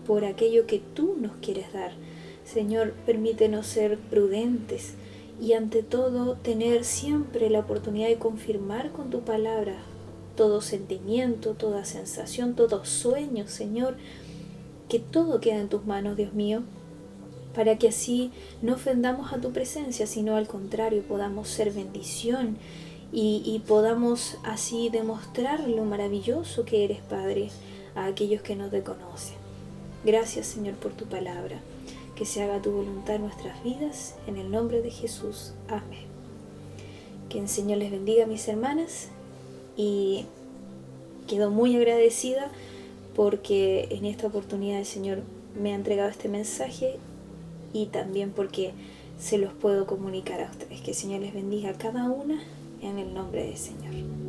por 0.07 0.25
aquello 0.25 0.67
que 0.67 0.81
tú 0.81 1.17
nos 1.21 1.33
quieres 1.37 1.73
dar. 1.73 1.93
Señor, 2.45 2.95
permítenos 3.07 3.67
ser 3.67 3.99
prudentes 3.99 4.95
y 5.41 5.53
ante 5.53 5.83
todo 5.83 6.37
tener 6.37 6.85
siempre 6.85 7.51
la 7.51 7.61
oportunidad 7.61 8.09
de 8.09 8.19
confirmar 8.19 8.93
con 8.93 9.11
tu 9.11 9.21
palabra 9.21 9.77
todo 10.37 10.61
sentimiento, 10.61 11.53
toda 11.53 11.85
sensación, 11.85 12.55
todo 12.55 12.85
sueño, 12.85 13.47
Señor, 13.47 13.97
que 14.89 14.99
todo 14.99 15.41
queda 15.41 15.61
en 15.61 15.69
tus 15.69 15.85
manos, 15.87 16.17
Dios 16.17 16.35
mío, 16.35 16.63
para 17.55 17.79
que 17.79 17.89
así 17.89 18.31
no 18.63 18.75
ofendamos 18.75 19.33
a 19.33 19.41
tu 19.41 19.53
presencia, 19.53 20.07
sino 20.07 20.37
al 20.37 20.49
contrario, 20.49 21.03
podamos 21.03 21.49
ser 21.49 21.73
bendición 21.73 22.57
y, 23.17 23.63
podamos 23.69 24.39
así 24.43 24.89
demostrar 24.89 25.69
lo 25.69 25.85
maravilloso 25.85 26.65
que 26.65 26.85
eres, 26.85 26.99
Padre, 27.09 27.51
a 27.95 28.07
aquellos 28.07 28.43
que 28.43 28.57
no 28.57 28.69
te 28.69 28.83
conocen. 28.83 29.37
Gracias, 30.05 30.49
Señor, 30.49 30.75
por 30.75 30.93
tu 30.93 31.05
palabra. 31.05 31.61
Que 32.17 32.25
se 32.25 32.43
haga 32.43 32.61
tu 32.61 32.73
voluntad 32.73 33.17
en 33.17 33.23
nuestras 33.23 33.63
vidas, 33.63 34.17
en 34.27 34.37
el 34.37 34.51
nombre 34.51 34.83
de 34.83 34.91
Jesús. 34.91 35.53
Amén. 35.69 36.07
Que 37.29 37.39
el 37.39 37.49
Señor 37.49 37.79
les 37.79 37.93
bendiga, 37.93 38.27
mis 38.27 38.49
hermanas, 38.49 39.11
y 39.77 40.27
quedo 41.29 41.51
muy 41.51 41.77
agradecida 41.77 42.51
porque 43.15 43.87
en 43.91 44.07
esta 44.07 44.27
oportunidad 44.27 44.81
el 44.81 44.87
Señor 44.87 45.23
me 45.61 45.73
ha 45.73 45.77
entregado 45.77 46.11
este 46.11 46.29
mensaje 46.29 46.99
y 47.75 47.87
también 47.87 48.31
porque 48.31 48.73
se 49.19 49.37
los 49.37 49.53
puedo 49.53 49.87
comunicar 49.87 50.41
a 50.41 50.51
ustedes. 50.51 50.81
Que 50.81 50.93
el 50.93 50.97
Señor 50.97 51.21
les 51.21 51.35
bendiga 51.35 51.71
a 51.71 51.75
cada 51.75 52.09
una 52.09 52.43
en 52.81 52.99
el 52.99 53.13
nombre 53.13 53.45
del 53.45 53.59
Señor. 53.59 54.24